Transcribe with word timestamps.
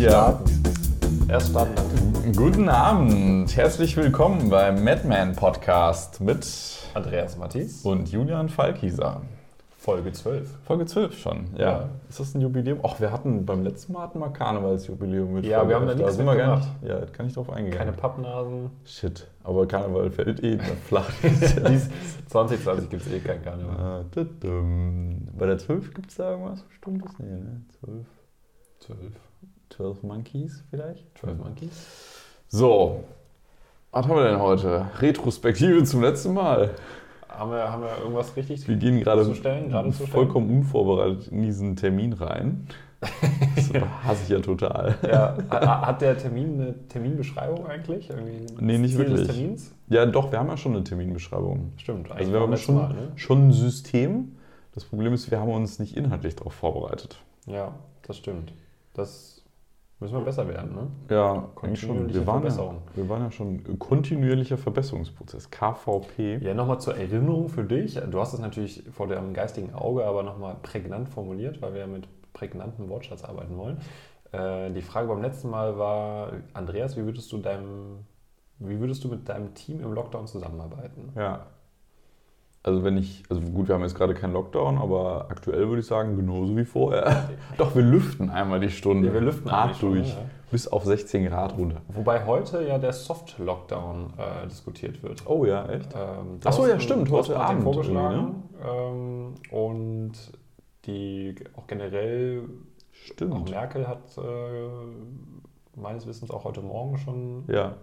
Ja. 0.00 0.08
starten. 0.10 1.28
Erst 1.28 1.50
starten, 1.50 1.74
dann. 1.76 2.32
Guten 2.32 2.70
Abend, 2.70 3.54
herzlich 3.54 3.94
willkommen 3.98 4.48
beim 4.48 4.82
Madman 4.82 5.36
Podcast 5.36 6.22
mit 6.22 6.46
Andreas 6.94 7.36
Mattis, 7.36 7.82
und 7.84 8.10
Julian 8.10 8.48
Falkieser. 8.48 9.20
Folge 9.76 10.12
12. 10.12 10.48
Folge 10.64 10.86
12 10.86 11.18
schon, 11.18 11.48
ja. 11.54 11.64
Ja. 11.70 11.88
Ist 12.08 12.18
das 12.18 12.34
ein 12.34 12.40
Jubiläum? 12.40 12.80
Ach, 12.82 12.98
wir 12.98 13.12
hatten 13.12 13.44
beim 13.44 13.62
letzten 13.62 13.92
Mal 13.92 14.04
hatten 14.04 14.20
wir 14.20 14.30
Karnevalsjubileum 14.30 15.34
mit 15.34 15.44
Ja, 15.44 15.68
wir 15.68 15.76
haben 15.76 15.84
da 15.86 15.92
11. 15.92 16.02
nichts 16.02 16.16
gar 16.16 16.26
mitgemacht. 16.34 16.68
nicht. 16.80 16.90
Ja, 16.90 16.98
da 17.00 17.06
kann 17.06 17.26
ich 17.26 17.34
drauf 17.34 17.50
eingehen. 17.50 17.74
Keine 17.74 17.92
Pappnasen. 17.92 18.70
Shit, 18.86 19.26
aber 19.44 19.68
Karneval 19.68 20.10
fällt 20.10 20.42
eh 20.42 20.58
flach. 20.88 21.10
Dies 21.22 21.90
2020 22.28 22.88
gibt 22.88 23.04
es 23.06 23.12
eh 23.12 23.20
kein 23.20 23.42
Karneval. 23.42 23.76
Ah. 23.78 24.04
Bei 25.38 25.44
der 25.44 25.58
12 25.58 25.92
gibt 25.92 26.08
es 26.10 26.16
da 26.16 26.30
irgendwas 26.30 26.62
Bestimmtes? 26.62 27.12
Nee, 27.18 27.26
ne? 27.26 27.60
12, 27.80 28.06
12. 28.78 28.98
12 29.70 30.02
Monkeys 30.02 30.64
vielleicht? 30.70 31.06
12 31.18 31.38
Monkeys. 31.38 31.70
So, 32.48 33.04
was 33.92 34.06
haben 34.06 34.16
wir 34.16 34.24
denn 34.24 34.40
heute? 34.40 34.86
Retrospektive 34.98 35.82
zum 35.84 36.02
letzten 36.02 36.34
Mal. 36.34 36.70
Haben 37.28 37.52
wir, 37.52 37.72
haben 37.72 37.82
wir 37.82 37.96
irgendwas 37.98 38.36
richtig 38.36 38.66
Wir 38.68 38.76
gehen 38.76 39.00
gerade 39.00 39.24
zu 39.24 39.34
stellen? 39.34 39.68
Gerade 39.70 39.88
zu 39.90 39.94
stellen? 39.96 40.10
vollkommen 40.10 40.50
unvorbereitet 40.50 41.28
in 41.28 41.42
diesen 41.42 41.76
Termin 41.76 42.12
rein. 42.12 42.66
Das 43.56 43.72
hasse 44.04 44.22
ich 44.24 44.28
ja 44.28 44.40
total. 44.40 44.94
Ja, 45.08 45.36
ha- 45.50 45.86
hat 45.86 46.02
der 46.02 46.18
Termin 46.18 46.60
eine 46.60 46.88
Terminbeschreibung 46.88 47.66
eigentlich? 47.66 48.10
Irgendwie 48.10 48.46
Nee, 48.60 48.78
nicht 48.78 48.94
Ziel 48.96 49.08
wirklich. 49.08 49.60
Ja, 49.88 50.04
doch, 50.06 50.30
wir 50.32 50.38
haben 50.38 50.48
ja 50.48 50.56
schon 50.56 50.74
eine 50.74 50.84
Terminbeschreibung. 50.84 51.72
Stimmt, 51.76 52.10
Also 52.10 52.14
eigentlich 52.16 52.32
wir 52.32 52.40
haben 52.40 52.56
schon, 52.58 52.74
Mal, 52.74 52.88
ne? 52.92 53.12
schon 53.16 53.48
ein 53.48 53.52
System. 53.52 54.36
Das 54.74 54.84
Problem 54.84 55.14
ist, 55.14 55.30
wir 55.30 55.40
haben 55.40 55.50
uns 55.50 55.78
nicht 55.78 55.96
inhaltlich 55.96 56.36
darauf 56.36 56.52
vorbereitet. 56.52 57.16
Ja, 57.46 57.74
das 58.06 58.18
stimmt. 58.18 58.52
Das 58.94 59.39
müssen 60.00 60.14
wir 60.14 60.24
besser 60.24 60.48
werden, 60.48 60.74
ne? 60.74 60.86
Ja, 61.10 61.48
eigentlich 61.62 61.80
schon. 61.80 62.12
Wir 62.12 62.26
waren, 62.26 62.44
ja, 62.44 62.74
wir 62.94 63.08
waren 63.08 63.22
ja 63.22 63.30
schon 63.30 63.78
kontinuierlicher 63.78 64.56
Verbesserungsprozess, 64.56 65.50
KVP. 65.50 66.38
Ja, 66.38 66.54
nochmal 66.54 66.80
zur 66.80 66.96
Erinnerung 66.96 67.48
für 67.48 67.64
dich. 67.64 68.00
Du 68.10 68.18
hast 68.18 68.32
es 68.32 68.40
natürlich 68.40 68.82
vor 68.90 69.06
deinem 69.06 69.34
geistigen 69.34 69.74
Auge 69.74 70.04
aber 70.04 70.22
nochmal 70.22 70.56
prägnant 70.62 71.08
formuliert, 71.08 71.60
weil 71.60 71.74
wir 71.74 71.80
ja 71.80 71.86
mit 71.86 72.08
prägnantem 72.32 72.88
Wortschatz 72.88 73.24
arbeiten 73.24 73.56
wollen. 73.56 73.78
Äh, 74.32 74.70
die 74.72 74.82
Frage 74.82 75.08
beim 75.08 75.20
letzten 75.20 75.50
Mal 75.50 75.78
war, 75.78 76.32
Andreas, 76.54 76.96
wie 76.96 77.04
würdest 77.04 77.30
du 77.32 77.38
deinem, 77.38 78.06
wie 78.58 78.80
würdest 78.80 79.04
du 79.04 79.08
mit 79.08 79.28
deinem 79.28 79.54
Team 79.54 79.80
im 79.80 79.92
Lockdown 79.92 80.26
zusammenarbeiten? 80.26 81.12
Ja. 81.14 81.46
Also 82.62 82.84
wenn 82.84 82.98
ich, 82.98 83.22
also 83.30 83.40
gut, 83.40 83.68
wir 83.68 83.74
haben 83.74 83.82
jetzt 83.82 83.94
gerade 83.94 84.12
keinen 84.12 84.34
Lockdown, 84.34 84.76
aber 84.78 85.26
aktuell 85.30 85.68
würde 85.68 85.80
ich 85.80 85.86
sagen, 85.86 86.16
genauso 86.16 86.54
wie 86.56 86.64
vorher. 86.66 87.30
Doch, 87.58 87.74
wir 87.74 87.82
lüften 87.82 88.28
einmal 88.28 88.60
die 88.60 88.68
Stunde. 88.70 89.08
Ja, 89.08 89.14
wir 89.14 89.22
lüften 89.22 89.50
hart 89.50 89.70
die 89.70 89.78
Stunde, 89.78 89.98
durch. 90.00 90.10
ja. 90.10 90.22
Bis 90.50 90.68
auf 90.68 90.84
16 90.84 91.26
Grad 91.26 91.56
runter. 91.56 91.80
Wobei 91.88 92.26
heute 92.26 92.62
ja 92.66 92.76
der 92.78 92.92
Soft-Lockdown 92.92 94.12
äh, 94.18 94.46
diskutiert 94.48 95.02
wird. 95.02 95.22
Oh 95.26 95.44
ja, 95.46 95.66
echt? 95.68 95.94
Ähm, 95.94 96.40
Ach 96.44 96.52
so, 96.52 96.66
ja, 96.66 96.78
stimmt, 96.80 97.08
heute 97.10 97.38
Abend 97.38 97.62
vorgeschlagen. 97.62 98.42
Ähm, 98.62 99.34
und 99.50 100.12
die 100.86 101.36
auch 101.56 101.66
generell 101.66 102.42
Auch 102.42 102.92
Stimmt. 102.92 103.50
Merkel 103.50 103.86
hat 103.88 104.18
äh, 104.18 105.80
meines 105.80 106.06
Wissens 106.06 106.30
auch 106.30 106.44
heute 106.44 106.60
Morgen 106.60 106.98
schon. 106.98 107.44
Ja. 107.48 107.76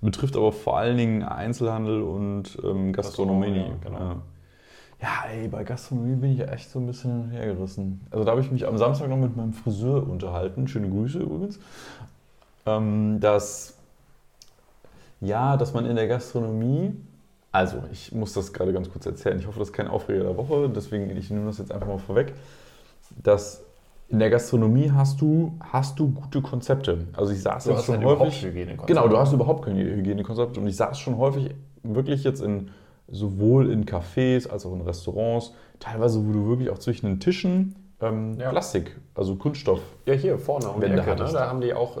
Betrifft 0.00 0.36
aber 0.36 0.52
vor 0.52 0.78
allen 0.78 0.96
Dingen 0.96 1.22
Einzelhandel 1.22 2.02
und 2.02 2.58
ähm, 2.64 2.92
Gastronomie. 2.92 3.46
Gastronomie, 3.46 3.58
ja, 3.58 3.76
genau. 3.82 3.98
ja. 3.98 4.16
ja, 5.02 5.30
ey, 5.30 5.48
bei 5.48 5.64
Gastronomie 5.64 6.16
bin 6.16 6.32
ich 6.32 6.38
ja 6.38 6.46
echt 6.46 6.70
so 6.70 6.78
ein 6.78 6.86
bisschen 6.86 7.30
hergerissen. 7.30 8.00
Also 8.10 8.24
da 8.24 8.30
habe 8.32 8.40
ich 8.40 8.50
mich 8.50 8.66
am 8.66 8.78
Samstag 8.78 9.08
noch 9.08 9.16
mit 9.16 9.36
meinem 9.36 9.52
Friseur 9.52 10.08
unterhalten. 10.08 10.68
Schöne 10.68 10.88
Grüße 10.88 11.18
übrigens. 11.18 11.58
Ähm, 12.66 13.20
dass, 13.20 13.74
ja, 15.20 15.56
dass 15.56 15.74
man 15.74 15.86
in 15.86 15.96
der 15.96 16.08
Gastronomie, 16.08 16.94
also 17.52 17.82
ich 17.92 18.12
muss 18.12 18.32
das 18.32 18.52
gerade 18.52 18.72
ganz 18.72 18.90
kurz 18.90 19.06
erzählen. 19.06 19.38
Ich 19.38 19.46
hoffe, 19.46 19.58
das 19.58 19.68
ist 19.68 19.74
kein 19.74 19.88
Aufreger 19.88 20.24
der 20.24 20.36
Woche, 20.36 20.70
deswegen 20.74 21.10
ich 21.16 21.30
nehme 21.30 21.46
das 21.46 21.58
jetzt 21.58 21.72
einfach 21.72 21.88
mal 21.88 21.98
vorweg, 21.98 22.34
dass 23.22 23.62
in 24.10 24.18
der 24.18 24.28
Gastronomie 24.28 24.90
hast 24.90 25.20
du, 25.20 25.52
hast 25.60 25.98
du 25.98 26.10
gute 26.10 26.42
Konzepte. 26.42 27.06
Also 27.12 27.32
ich 27.32 27.42
saß 27.42 27.64
Du 27.64 27.70
jetzt 27.70 27.84
schon 27.84 27.94
halt 27.94 28.02
überhaupt 28.02 28.20
häufig. 28.22 28.44
Hygienekonzepte. 28.44 28.92
Genau, 28.92 29.08
du 29.08 29.16
hast 29.16 29.32
überhaupt 29.32 29.64
kein 29.64 29.76
Hygienekonzept 29.76 30.58
und 30.58 30.66
ich 30.66 30.76
saß 30.76 30.98
schon 30.98 31.16
häufig 31.16 31.50
wirklich 31.82 32.24
jetzt 32.24 32.42
in 32.42 32.70
sowohl 33.08 33.70
in 33.70 33.86
Cafés 33.86 34.48
als 34.48 34.66
auch 34.66 34.72
in 34.72 34.80
Restaurants, 34.82 35.52
teilweise 35.78 36.24
wo 36.26 36.32
du 36.32 36.46
wirklich 36.48 36.70
auch 36.70 36.78
zwischen 36.78 37.06
den 37.06 37.20
Tischen 37.20 37.74
ähm, 38.00 38.36
Ja. 38.38 38.50
Plastik, 38.50 38.96
also 39.14 39.36
Kunststoff. 39.36 39.80
Ja, 40.06 40.14
hier 40.14 40.38
vorne 40.38 40.68
um 40.68 40.80
die 40.80 40.86
Ecke. 40.86 41.16
Ne? 41.16 41.30
Da 41.32 41.48
haben 41.48 41.60
die 41.60 41.72
auch 41.74 41.96
äh, 41.96 42.00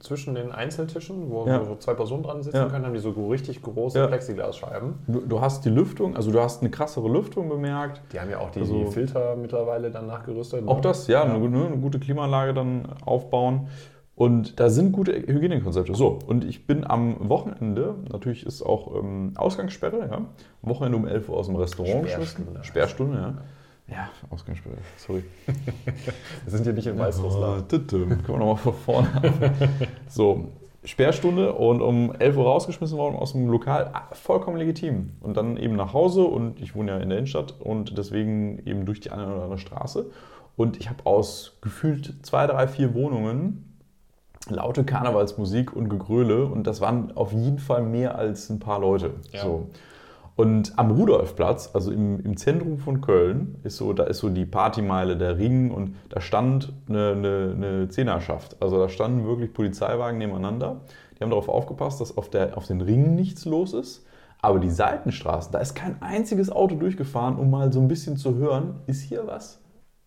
zwischen 0.00 0.34
den 0.34 0.52
Einzeltischen, 0.52 1.30
wo 1.30 1.46
Ja. 1.46 1.64
so 1.64 1.76
zwei 1.76 1.94
Personen 1.94 2.22
dran 2.22 2.42
sitzen 2.42 2.56
Ja. 2.56 2.68
können, 2.68 2.84
haben 2.86 2.94
die 2.94 3.00
so 3.00 3.10
richtig 3.28 3.62
große 3.62 3.98
Ja. 3.98 4.06
Plexiglasscheiben. 4.06 4.94
Du, 5.06 5.20
du 5.20 5.40
hast 5.40 5.64
die 5.64 5.70
Lüftung, 5.70 6.16
also 6.16 6.30
du 6.30 6.40
hast 6.40 6.60
eine 6.62 6.70
krassere 6.70 7.08
Lüftung 7.08 7.48
bemerkt. 7.48 8.00
Die 8.12 8.20
haben 8.20 8.30
ja 8.30 8.38
auch 8.40 8.50
die, 8.50 8.60
Also- 8.60 8.74
die 8.78 8.86
Filter 8.86 9.36
mittlerweile 9.36 9.90
dann 9.90 10.06
nachgerüstet. 10.06 10.66
Auch 10.66 10.76
ne? 10.76 10.80
das, 10.82 11.06
ja, 11.06 11.22
Eine, 11.24 11.38
ne, 11.48 11.66
eine 11.66 11.76
gute 11.78 11.98
Klimaanlage 11.98 12.54
dann 12.54 12.86
aufbauen. 13.04 13.68
Und 14.14 14.60
da 14.60 14.68
sind 14.68 14.92
gute 14.92 15.12
Hygienekonzepte. 15.14 15.94
So, 15.94 16.18
und 16.26 16.44
ich 16.44 16.66
bin 16.66 16.86
am 16.86 17.28
Wochenende, 17.30 17.94
natürlich 18.12 18.44
ist 18.44 18.62
auch 18.62 18.94
ähm, 18.94 19.32
Ausgangssperre, 19.36 20.00
ja. 20.10 20.16
Am 20.16 20.26
Wochenende 20.62 20.98
um 20.98 21.06
11 21.06 21.28
Uhr 21.30 21.38
aus 21.38 21.46
dem 21.46 21.56
Restaurant. 21.56 22.08
Sperrstunde. 22.08 22.62
Sperrstunde, 22.62 23.18
ja. 23.18 23.34
Ja, 23.88 24.08
Ausgangssperre, 24.30 24.78
sorry. 24.96 25.24
Wir 26.44 26.50
sind 26.50 26.66
ja 26.66 26.72
nicht 26.72 26.86
in 26.86 26.98
Weißrussland. 26.98 27.68
Können 27.68 28.22
wir 28.26 28.38
nochmal 28.38 28.56
von 28.56 28.74
vorne 28.74 29.08
anfangen. 29.14 29.68
So, 30.08 30.48
Sperrstunde 30.84 31.52
und 31.52 31.80
um 31.80 32.14
11 32.14 32.36
Uhr 32.36 32.44
rausgeschmissen 32.44 32.96
worden 32.96 33.16
aus 33.16 33.32
dem 33.32 33.48
Lokal. 33.48 33.90
Ah, 33.92 34.08
Vollkommen 34.12 34.56
legitim. 34.56 35.10
Und 35.20 35.36
dann 35.36 35.56
eben 35.56 35.76
nach 35.76 35.92
Hause 35.92 36.22
und 36.22 36.60
ich 36.60 36.74
wohne 36.74 36.92
ja 36.92 36.98
in 36.98 37.08
der 37.08 37.18
Innenstadt 37.18 37.54
und 37.60 37.96
deswegen 37.98 38.58
eben 38.66 38.86
durch 38.86 39.00
die 39.00 39.10
eine 39.10 39.26
oder 39.26 39.42
andere 39.42 39.58
Straße. 39.58 40.10
Und 40.56 40.76
ich 40.78 40.88
habe 40.88 41.04
aus 41.04 41.58
gefühlt 41.60 42.14
zwei, 42.22 42.46
drei, 42.46 42.66
vier 42.68 42.94
Wohnungen 42.94 43.68
laute 44.48 44.84
Karnevalsmusik 44.84 45.74
und 45.74 45.88
Gegröle 45.88 46.46
und 46.46 46.66
das 46.66 46.80
waren 46.80 47.16
auf 47.16 47.32
jeden 47.32 47.58
Fall 47.58 47.82
mehr 47.82 48.16
als 48.16 48.50
ein 48.50 48.58
paar 48.58 48.80
Leute. 48.80 49.12
Ja. 49.30 49.42
So. 49.42 49.68
Und 50.34 50.78
am 50.78 50.90
Rudolfplatz, 50.90 51.70
also 51.74 51.90
im, 51.90 52.20
im 52.20 52.36
Zentrum 52.36 52.78
von 52.78 53.00
Köln, 53.00 53.56
ist 53.64 53.76
so, 53.76 53.92
da 53.92 54.04
ist 54.04 54.18
so 54.18 54.30
die 54.30 54.46
Partymeile, 54.46 55.16
der 55.16 55.36
Ring 55.38 55.70
und 55.70 55.96
da 56.08 56.20
stand 56.20 56.72
eine, 56.88 57.12
eine, 57.12 57.52
eine 57.54 57.88
Zehnerschaft. 57.88 58.56
Also 58.60 58.78
da 58.78 58.88
standen 58.88 59.26
wirklich 59.26 59.52
Polizeiwagen 59.52 60.18
nebeneinander. 60.18 60.80
Die 61.18 61.22
haben 61.22 61.30
darauf 61.30 61.48
aufgepasst, 61.48 62.00
dass 62.00 62.16
auf, 62.16 62.30
der, 62.30 62.56
auf 62.56 62.66
den 62.66 62.80
Ringen 62.80 63.14
nichts 63.14 63.44
los 63.44 63.74
ist. 63.74 64.06
Aber 64.40 64.58
die 64.58 64.70
Seitenstraßen, 64.70 65.52
da 65.52 65.60
ist 65.60 65.74
kein 65.74 66.00
einziges 66.02 66.50
Auto 66.50 66.74
durchgefahren, 66.74 67.36
um 67.36 67.50
mal 67.50 67.72
so 67.72 67.80
ein 67.80 67.86
bisschen 67.86 68.16
zu 68.16 68.34
hören, 68.34 68.80
ist 68.86 69.02
hier 69.02 69.26
was? 69.26 69.60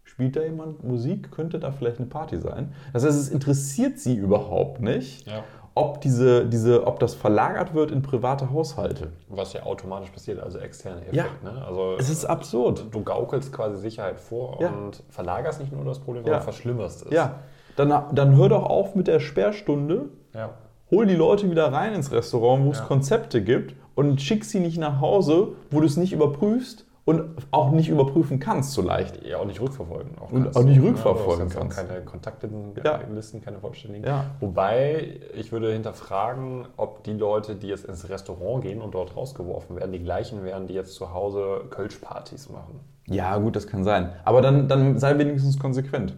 Spielt 0.04 0.36
da 0.36 0.44
jemand 0.44 0.84
Musik? 0.84 1.32
Könnte 1.32 1.60
da 1.60 1.72
vielleicht 1.72 2.00
eine 2.00 2.08
Party 2.08 2.40
sein? 2.40 2.74
Das 2.92 3.06
heißt, 3.06 3.18
es 3.18 3.30
interessiert 3.30 4.00
sie 4.00 4.16
überhaupt 4.16 4.82
nicht, 4.82 5.28
Ja. 5.28 5.44
Ob, 5.78 6.00
diese, 6.02 6.46
diese, 6.46 6.88
ob 6.88 7.00
das 7.00 7.14
verlagert 7.14 7.74
wird 7.74 7.92
in 7.92 8.02
private 8.02 8.50
Haushalte. 8.52 9.12
Was 9.30 9.52
ja 9.54 9.64
automatisch 9.64 10.10
passiert, 10.10 10.42
also 10.42 10.58
externe 10.58 11.02
Effekt. 11.02 11.16
Ja. 11.16 11.26
Ne? 11.44 11.64
Also, 11.68 11.96
Es 12.00 12.10
ist 12.10 12.24
absurd. 12.26 12.86
du 12.92 13.04
gaukelst 13.04 13.52
quasi 13.52 13.78
Sicherheit 13.78 14.20
vor 14.20 14.58
Ja. 14.62 14.70
und 14.70 15.04
verlagerst 15.10 15.60
nicht 15.60 15.74
nur 15.74 15.84
das 15.84 16.00
Problem, 16.00 16.24
Ja. 16.24 16.28
sondern 16.28 16.44
verschlimmerst 16.44 17.06
es. 17.08 17.12
Ja, 17.12 17.40
dann, 17.76 17.94
dann 18.14 18.36
hör 18.38 18.48
doch 18.50 18.64
auf 18.64 18.96
mit 18.96 19.08
der 19.08 19.20
Sperrstunde, 19.20 20.06
ja. 20.34 20.52
hol 20.92 21.06
die 21.06 21.16
Leute 21.16 21.52
wieder 21.52 21.72
rein 21.74 21.94
ins 21.94 22.10
Restaurant, 22.12 22.66
wo 22.66 22.72
es 22.72 22.80
Ja. 22.80 22.86
Konzepte 22.86 23.44
gibt 23.44 23.76
und 23.96 24.22
schick 24.22 24.46
sie 24.46 24.62
nicht 24.62 24.78
nach 24.78 25.02
Hause, 25.02 25.50
wo 25.72 25.82
du 25.82 25.86
es 25.86 25.98
nicht 25.98 26.14
überprüfst 26.14 26.86
und 27.06 27.24
auch 27.52 27.72
nicht 27.72 27.88
überprüfen 27.88 28.40
kannst 28.40 28.72
so 28.74 28.82
leicht. 28.82 29.24
Ja, 29.26 29.38
auch 29.38 29.46
nicht 29.46 29.62
rückverfolgen. 29.62 30.18
Auch 30.20 30.32
Und 30.32 30.56
auch 30.56 30.64
nicht 30.64 30.82
ne? 30.82 30.90
rückverfolgen 30.90 31.46
jetzt 31.48 31.56
kannst. 31.58 31.78
keine 31.78 32.02
Kontaktlisten, 32.02 32.74
Ja. 32.84 33.00
Listen, 33.14 33.42
keine 33.42 33.60
vollständigen. 33.60 34.08
Ja. 34.08 34.26
Wobei, 34.40 35.20
ich 35.36 35.52
würde 35.52 35.72
hinterfragen, 35.72 36.66
ob 36.78 37.04
die 37.04 37.14
Leute, 37.14 37.56
die 37.56 37.68
jetzt 37.68 37.86
ins 37.86 38.10
Restaurant 38.10 38.64
gehen 38.64 38.82
und 38.82 38.96
dort 38.96 39.16
rausgeworfen 39.16 39.76
werden, 39.76 39.92
die 39.92 40.00
gleichen 40.04 40.44
wären, 40.44 40.66
die 40.66 40.74
jetzt 40.74 40.96
zu 40.96 41.14
Hause 41.14 41.62
Kölschpartys 41.70 42.50
machen. 42.50 42.80
Ja, 43.08 43.38
gut, 43.38 43.56
das 43.56 43.68
kann 43.68 43.84
sein. 43.84 44.10
Aber 44.24 44.42
dann, 44.42 44.68
dann 44.68 44.98
sei 44.98 45.16
wenigstens 45.20 45.60
konsequent. 45.60 46.16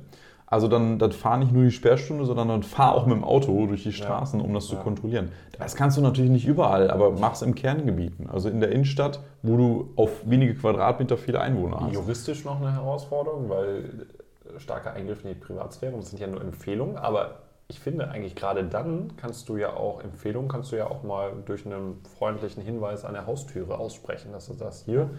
Also 0.49 0.69
dann, 0.69 0.97
dann 0.97 1.11
fahr 1.11 1.37
nicht 1.37 1.51
nur 1.51 1.63
die 1.65 1.71
Sperrstunde, 1.71 2.25
sondern 2.25 2.47
dann 2.47 2.63
fahr 2.63 2.95
auch 2.95 3.05
mit 3.05 3.17
dem 3.17 3.25
Auto 3.25 3.67
durch 3.67 3.83
die 3.83 3.91
Straßen, 3.91 4.39
um 4.39 4.53
das 4.53 4.67
zu 4.67 4.75
Ja. 4.75 4.81
kontrollieren. 4.81 5.31
Das 5.59 5.75
kannst 5.75 5.97
du 5.97 6.01
natürlich 6.01 6.31
nicht 6.31 6.47
überall, 6.47 6.89
aber 6.89 7.11
mach's 7.11 7.41
im 7.41 7.53
Kerngebieten. 7.53 8.29
Also 8.29 8.47
in 8.47 8.61
der 8.61 8.71
Innenstadt, 8.71 9.19
wo 9.43 9.57
du 9.57 9.89
auf 9.97 10.09
wenige 10.23 10.55
Quadratmeter 10.55 11.17
viele 11.17 11.41
Einwohner 11.41 11.81
hast. 11.81 11.93
Juristisch 11.93 12.45
noch 12.45 12.61
eine 12.61 12.71
Herausforderung, 12.73 13.49
weil 13.49 14.07
äh, 14.55 14.59
starker 14.59 14.93
Eingriff 14.93 15.23
in 15.25 15.29
die 15.31 15.35
Privatsphäre, 15.35 15.91
das 15.97 16.11
sind 16.11 16.19
ja 16.21 16.27
nur 16.27 16.39
Empfehlungen, 16.39 16.95
aber 16.95 17.39
ich 17.67 17.81
finde 17.81 18.09
eigentlich 18.09 18.33
gerade 18.35 18.63
dann 18.63 19.17
kannst 19.17 19.49
du 19.49 19.57
ja 19.57 19.73
auch 19.73 20.01
Empfehlungen, 20.01 20.47
kannst 20.47 20.71
du 20.71 20.77
ja 20.77 20.87
auch 20.89 21.03
mal 21.03 21.31
durch 21.45 21.65
einen 21.65 21.99
freundlichen 22.17 22.63
Hinweis 22.63 23.03
an 23.03 23.11
der 23.15 23.27
Haustüre 23.27 23.77
aussprechen, 23.77 24.31
dass 24.31 24.47
du 24.47 24.53
sagst, 24.53 24.85
hier, 24.85 25.09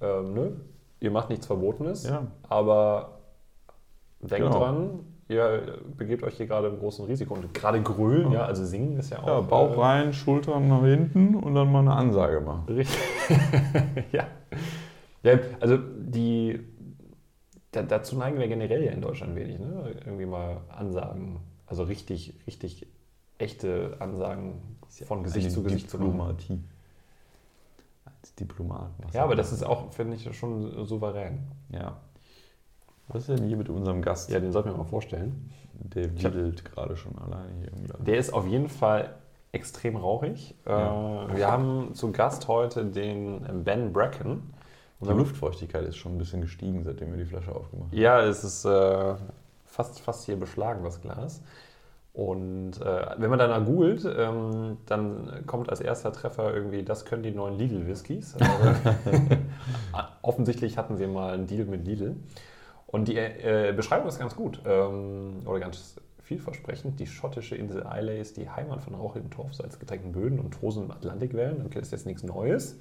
ähm, 0.00 0.32
ne, 0.32 0.52
ihr 1.00 1.10
macht 1.10 1.28
nichts 1.28 1.44
Verbotenes, 1.46 2.08
Ja. 2.08 2.22
aber 2.48 3.17
denkt 4.20 4.46
Genau. 4.46 4.58
dran, 4.58 5.00
ihr 5.28 5.78
begebt 5.96 6.22
euch 6.22 6.36
hier 6.36 6.46
gerade 6.46 6.68
im 6.68 6.78
großen 6.78 7.04
Risiko. 7.06 7.34
Und 7.34 7.52
gerade 7.54 7.82
grölen, 7.82 8.32
ja, 8.32 8.44
also 8.44 8.64
singen 8.64 8.98
ist 8.98 9.10
ja 9.10 9.22
auch. 9.22 9.26
Ja, 9.26 9.40
Bauch 9.40 9.76
äh, 9.76 9.80
rein, 9.80 10.12
Schultern 10.12 10.68
nach 10.68 10.82
hinten 10.82 11.34
und 11.34 11.54
dann 11.54 11.70
mal 11.70 11.80
eine 11.80 11.94
Ansage 11.94 12.40
machen. 12.40 12.64
Richtig. 12.68 12.98
ja. 14.12 14.26
ja. 15.22 15.38
Also 15.60 15.78
die. 15.78 16.60
Da, 17.70 17.82
dazu 17.82 18.16
neigen 18.16 18.38
wir 18.38 18.48
generell 18.48 18.82
ja 18.82 18.92
in 18.92 19.02
Deutschland 19.02 19.36
wenig, 19.36 19.58
ne? 19.58 19.94
Irgendwie 20.06 20.24
mal 20.24 20.62
Ansagen, 20.70 21.40
also 21.66 21.82
richtig, 21.82 22.34
richtig 22.46 22.86
echte 23.36 23.96
Ansagen 24.00 24.54
von 25.06 25.22
Gesicht 25.22 25.50
zu 25.50 25.62
Gesicht 25.62 25.90
zu 25.90 25.98
machen. 25.98 26.12
Diplomatie. 26.12 26.64
Als 28.04 28.34
Diplomat. 28.34 28.90
Ja, 29.12 29.24
aber 29.24 29.34
er 29.34 29.36
das 29.36 29.52
ist 29.52 29.62
auch, 29.64 29.92
finde 29.92 30.16
ich, 30.16 30.34
schon 30.36 30.84
souverän. 30.86 31.40
Ja. 31.70 31.98
Was 33.08 33.28
ist 33.28 33.38
denn 33.38 33.48
hier 33.48 33.56
mit 33.56 33.68
unserem 33.68 34.02
Gast? 34.02 34.30
Ja, 34.30 34.38
den 34.38 34.52
sollten 34.52 34.70
wir 34.70 34.76
mal 34.76 34.84
vorstellen. 34.84 35.50
Der 35.72 36.12
widelt 36.14 36.64
gerade 36.64 36.96
schon 36.96 37.16
alleine 37.18 37.52
hier 37.60 37.72
im 37.72 37.84
Glas. 37.84 37.98
Der 38.00 38.18
ist 38.18 38.32
auf 38.32 38.46
jeden 38.46 38.68
Fall 38.68 39.14
extrem 39.52 39.96
rauchig. 39.96 40.54
Ja. 40.66 41.24
Äh, 41.24 41.36
wir 41.36 41.50
haben 41.50 41.94
zu 41.94 42.12
Gast 42.12 42.48
heute 42.48 42.84
den 42.84 43.64
Ben 43.64 43.92
Bracken. 43.92 44.54
Die 45.00 45.08
Luftfeuchtigkeit 45.08 45.84
ist 45.84 45.96
schon 45.96 46.16
ein 46.16 46.18
bisschen 46.18 46.40
gestiegen, 46.40 46.82
seitdem 46.82 47.12
wir 47.12 47.18
die 47.18 47.24
Flasche 47.24 47.54
aufgemacht 47.54 47.92
haben. 47.92 47.98
Ja, 47.98 48.20
es 48.20 48.42
ist 48.42 48.64
äh, 48.64 49.14
fast, 49.64 50.00
fast 50.00 50.24
hier 50.24 50.36
beschlagen, 50.36 50.82
das 50.82 51.00
Glas. 51.00 51.40
Und 52.12 52.80
äh, 52.80 53.06
wenn 53.16 53.30
man 53.30 53.38
danach 53.38 53.64
googelt, 53.64 54.04
ähm, 54.04 54.78
dann 54.86 55.44
kommt 55.46 55.70
als 55.70 55.80
erster 55.80 56.12
Treffer 56.12 56.52
irgendwie, 56.52 56.82
das 56.82 57.04
können 57.04 57.22
die 57.22 57.30
neuen 57.30 57.56
Lidl-Whiskys. 57.56 58.36
Also, 59.92 60.08
offensichtlich 60.22 60.76
hatten 60.76 60.96
sie 60.96 61.06
mal 61.06 61.32
einen 61.32 61.46
Deal 61.46 61.64
mit 61.64 61.86
Lidl. 61.86 62.16
Und 62.90 63.08
die 63.08 63.16
äh, 63.16 63.72
Beschreibung 63.76 64.08
ist 64.08 64.18
ganz 64.18 64.34
gut 64.34 64.62
ähm, 64.64 65.42
oder 65.44 65.60
ganz 65.60 65.96
vielversprechend. 66.22 66.98
Die 66.98 67.06
schottische 67.06 67.54
Insel 67.54 67.86
Islay 67.86 68.20
ist 68.20 68.38
die 68.38 68.48
Heimat 68.48 68.80
von 68.80 68.94
rauchigem 68.94 69.30
Torf, 69.30 69.54
salzgetränkten 69.54 70.12
Böden 70.12 70.40
und 70.40 70.52
tosenden 70.52 70.90
Atlantikwellen. 70.92 71.66
Okay, 71.66 71.78
das 71.78 71.88
ist 71.88 71.92
jetzt 71.92 72.06
nichts 72.06 72.22
Neues. 72.22 72.76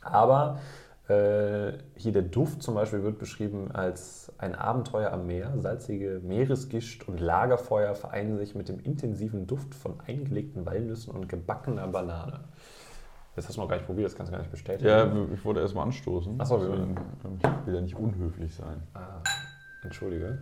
Aber 0.00 0.60
äh, 1.08 1.72
hier 1.94 2.12
der 2.12 2.22
Duft 2.22 2.62
zum 2.62 2.74
Beispiel 2.74 3.02
wird 3.02 3.18
beschrieben 3.18 3.70
als 3.72 4.32
ein 4.38 4.54
Abenteuer 4.54 5.12
am 5.12 5.26
Meer. 5.26 5.52
Salzige 5.58 6.20
Meeresgischt 6.22 7.06
und 7.06 7.20
Lagerfeuer 7.20 7.94
vereinen 7.94 8.38
sich 8.38 8.54
mit 8.54 8.70
dem 8.70 8.80
intensiven 8.80 9.46
Duft 9.46 9.74
von 9.74 10.00
eingelegten 10.06 10.64
Walnüssen 10.64 11.14
und 11.14 11.28
gebackener 11.28 11.86
Banane. 11.88 12.40
Das 13.38 13.46
hast 13.46 13.56
du 13.56 13.60
noch 13.60 13.68
gar 13.68 13.76
nicht 13.76 13.86
probiert, 13.86 14.06
das 14.06 14.16
kannst 14.16 14.32
du 14.32 14.34
gar 14.36 14.40
nicht 14.40 14.50
bestätigen. 14.50 14.88
Ja, 14.88 15.12
ich 15.32 15.44
wollte 15.44 15.60
erstmal 15.60 15.84
anstoßen. 15.84 16.34
Ach 16.38 16.46
so, 16.46 16.60
wir- 16.60 16.74
ähm, 16.74 16.96
ich 17.38 17.66
will 17.66 17.74
ja 17.76 17.80
nicht 17.80 17.94
unhöflich 17.96 18.52
sein. 18.52 18.82
Ah, 18.94 19.22
entschuldige. 19.84 20.38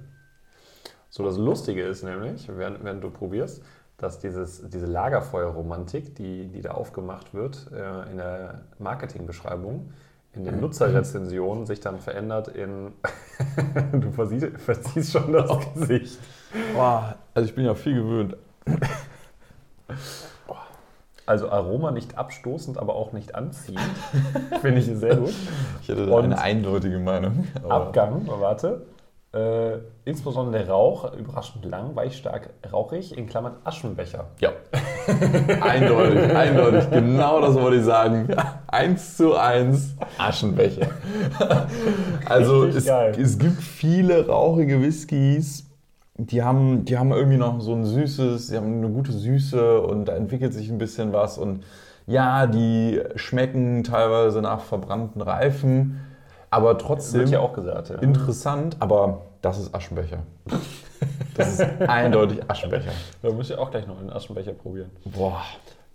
So, 1.10 1.22
das 1.24 1.36
Lustige 1.36 1.82
ist 1.82 2.02
nämlich, 2.04 2.48
während, 2.48 2.82
während 2.82 3.04
du 3.04 3.10
probierst, 3.10 3.62
dass 3.98 4.18
dieses, 4.18 4.66
diese 4.70 4.86
Lagerfeuerromantik, 4.86 6.14
die, 6.14 6.48
die 6.48 6.62
da 6.62 6.70
aufgemacht 6.72 7.34
wird 7.34 7.70
äh, 7.70 8.10
in 8.10 8.16
der 8.16 8.62
Marketingbeschreibung, 8.78 9.90
in 10.32 10.44
den 10.44 10.58
Nutzerrezensionen 10.62 11.66
sich 11.66 11.80
dann 11.80 11.98
verändert 11.98 12.48
in. 12.48 12.92
du 13.92 14.10
verziehst, 14.10 14.46
verziehst 14.58 15.12
schon 15.12 15.32
das 15.34 15.50
Gesicht. 15.74 16.18
Boah, 16.74 17.16
also 17.34 17.46
ich 17.46 17.54
bin 17.54 17.66
ja 17.66 17.74
viel 17.74 17.94
gewöhnt. 17.94 18.36
Also 21.26 21.50
Aroma 21.50 21.90
nicht 21.90 22.16
abstoßend, 22.16 22.78
aber 22.78 22.94
auch 22.94 23.12
nicht 23.12 23.34
anziehend. 23.34 23.80
Finde 24.60 24.78
ich 24.78 24.86
sehr 24.86 25.16
gut. 25.16 25.34
Ich 25.82 25.88
hätte 25.88 26.06
da 26.06 26.16
eine 26.18 26.40
eindeutige 26.40 27.00
Meinung. 27.00 27.48
Abgang, 27.68 28.22
warte. 28.26 28.86
Äh, 29.36 29.80
insbesondere 30.04 30.62
der 30.62 30.72
Rauch, 30.72 31.12
überraschend 31.12 31.64
lang, 31.66 31.94
weich, 31.94 32.16
stark, 32.16 32.50
rauchig, 32.72 33.18
in 33.18 33.26
Klammern 33.26 33.56
Aschenbecher. 33.64 34.26
Ja. 34.38 34.50
eindeutig, 35.60 36.34
eindeutig. 36.34 36.90
Genau 36.90 37.40
das 37.40 37.54
wollte 37.54 37.78
ich 37.78 37.84
sagen. 37.84 38.28
Eins 38.68 39.16
zu 39.16 39.34
eins 39.34 39.94
Aschenbecher. 40.18 40.88
Also 42.28 42.64
es, 42.64 42.86
es 42.86 43.38
gibt 43.38 43.62
viele 43.62 44.26
rauchige 44.26 44.82
Whiskys, 44.82 45.65
die 46.18 46.42
haben, 46.42 46.84
die 46.84 46.98
haben 46.98 47.12
irgendwie 47.12 47.36
noch 47.36 47.60
so 47.60 47.74
ein 47.74 47.84
süßes, 47.84 48.48
die 48.48 48.56
haben 48.56 48.78
eine 48.78 48.88
gute 48.88 49.12
Süße 49.12 49.80
und 49.80 50.06
da 50.06 50.14
entwickelt 50.14 50.54
sich 50.54 50.70
ein 50.70 50.78
bisschen 50.78 51.12
was. 51.12 51.38
Und 51.38 51.62
ja, 52.06 52.46
die 52.46 53.00
schmecken 53.16 53.84
teilweise 53.84 54.40
nach 54.40 54.60
verbrannten 54.60 55.20
Reifen, 55.20 56.00
aber 56.50 56.78
trotzdem 56.78 57.22
Wird 57.22 57.30
ja 57.30 57.40
auch 57.40 57.52
gesagt. 57.52 57.90
Ja. 57.90 57.96
interessant, 57.96 58.76
aber 58.80 59.22
das 59.42 59.58
ist 59.58 59.74
Aschenbecher. 59.74 60.18
Das 61.34 61.52
ist 61.52 61.60
eindeutig 61.86 62.40
Aschenbecher. 62.48 62.92
Da 63.20 63.30
muss 63.30 63.50
ich 63.50 63.58
auch 63.58 63.70
gleich 63.70 63.86
noch 63.86 64.00
einen 64.00 64.08
Aschenbecher 64.08 64.52
probieren. 64.52 64.90
Boah. 65.04 65.42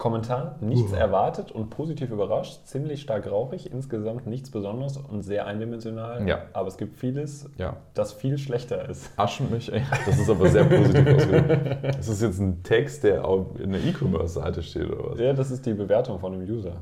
Kommentar: 0.01 0.55
Nichts 0.61 0.93
erwartet 0.93 1.51
und 1.51 1.69
positiv 1.69 2.09
überrascht, 2.09 2.65
ziemlich 2.65 3.01
stark 3.03 3.29
rauchig, 3.29 3.71
insgesamt 3.71 4.25
nichts 4.25 4.49
Besonderes 4.49 4.97
und 4.97 5.21
sehr 5.21 5.45
eindimensional. 5.45 6.27
Ja. 6.27 6.39
Aber 6.53 6.67
es 6.69 6.77
gibt 6.77 6.97
vieles, 6.97 7.47
Ja. 7.59 7.77
das 7.93 8.11
viel 8.11 8.39
schlechter 8.39 8.89
ist. 8.89 9.11
Aschenbecher, 9.15 9.77
ja, 9.77 9.83
das 10.07 10.17
ist 10.17 10.27
aber 10.27 10.49
sehr 10.49 10.63
positiv 10.63 11.07
ausgedrückt. 11.15 11.97
Das 11.99 12.07
ist 12.07 12.21
jetzt 12.23 12.39
ein 12.39 12.63
Text, 12.63 13.03
der 13.03 13.25
auf 13.25 13.59
in 13.59 13.73
der 13.73 13.83
E-Commerce-Seite 13.83 14.63
steht 14.63 14.89
oder 14.89 15.11
was? 15.11 15.19
Ja, 15.19 15.33
das 15.33 15.51
ist 15.51 15.63
die 15.67 15.73
Bewertung 15.75 16.17
von 16.19 16.33
einem 16.33 16.49
User. 16.49 16.77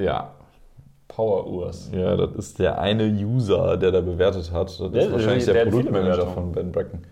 Ja. 0.00 0.32
Power 1.06 1.46
Urs. 1.46 1.90
Ja, 1.94 2.16
das 2.16 2.32
ist 2.34 2.58
der 2.58 2.80
eine 2.80 3.04
User, 3.04 3.76
der 3.76 3.92
da 3.92 4.00
bewertet 4.00 4.52
hat. 4.52 4.66
Das 4.68 4.80
ist 4.80 4.92
Der- 4.94 5.12
wahrscheinlich 5.12 5.44
der 5.44 5.54
der, 5.54 5.62
viele 5.66 5.76
Produktmanager 5.76 6.26
von 6.26 6.50
Ben 6.50 6.72
Bracken. 6.72 7.02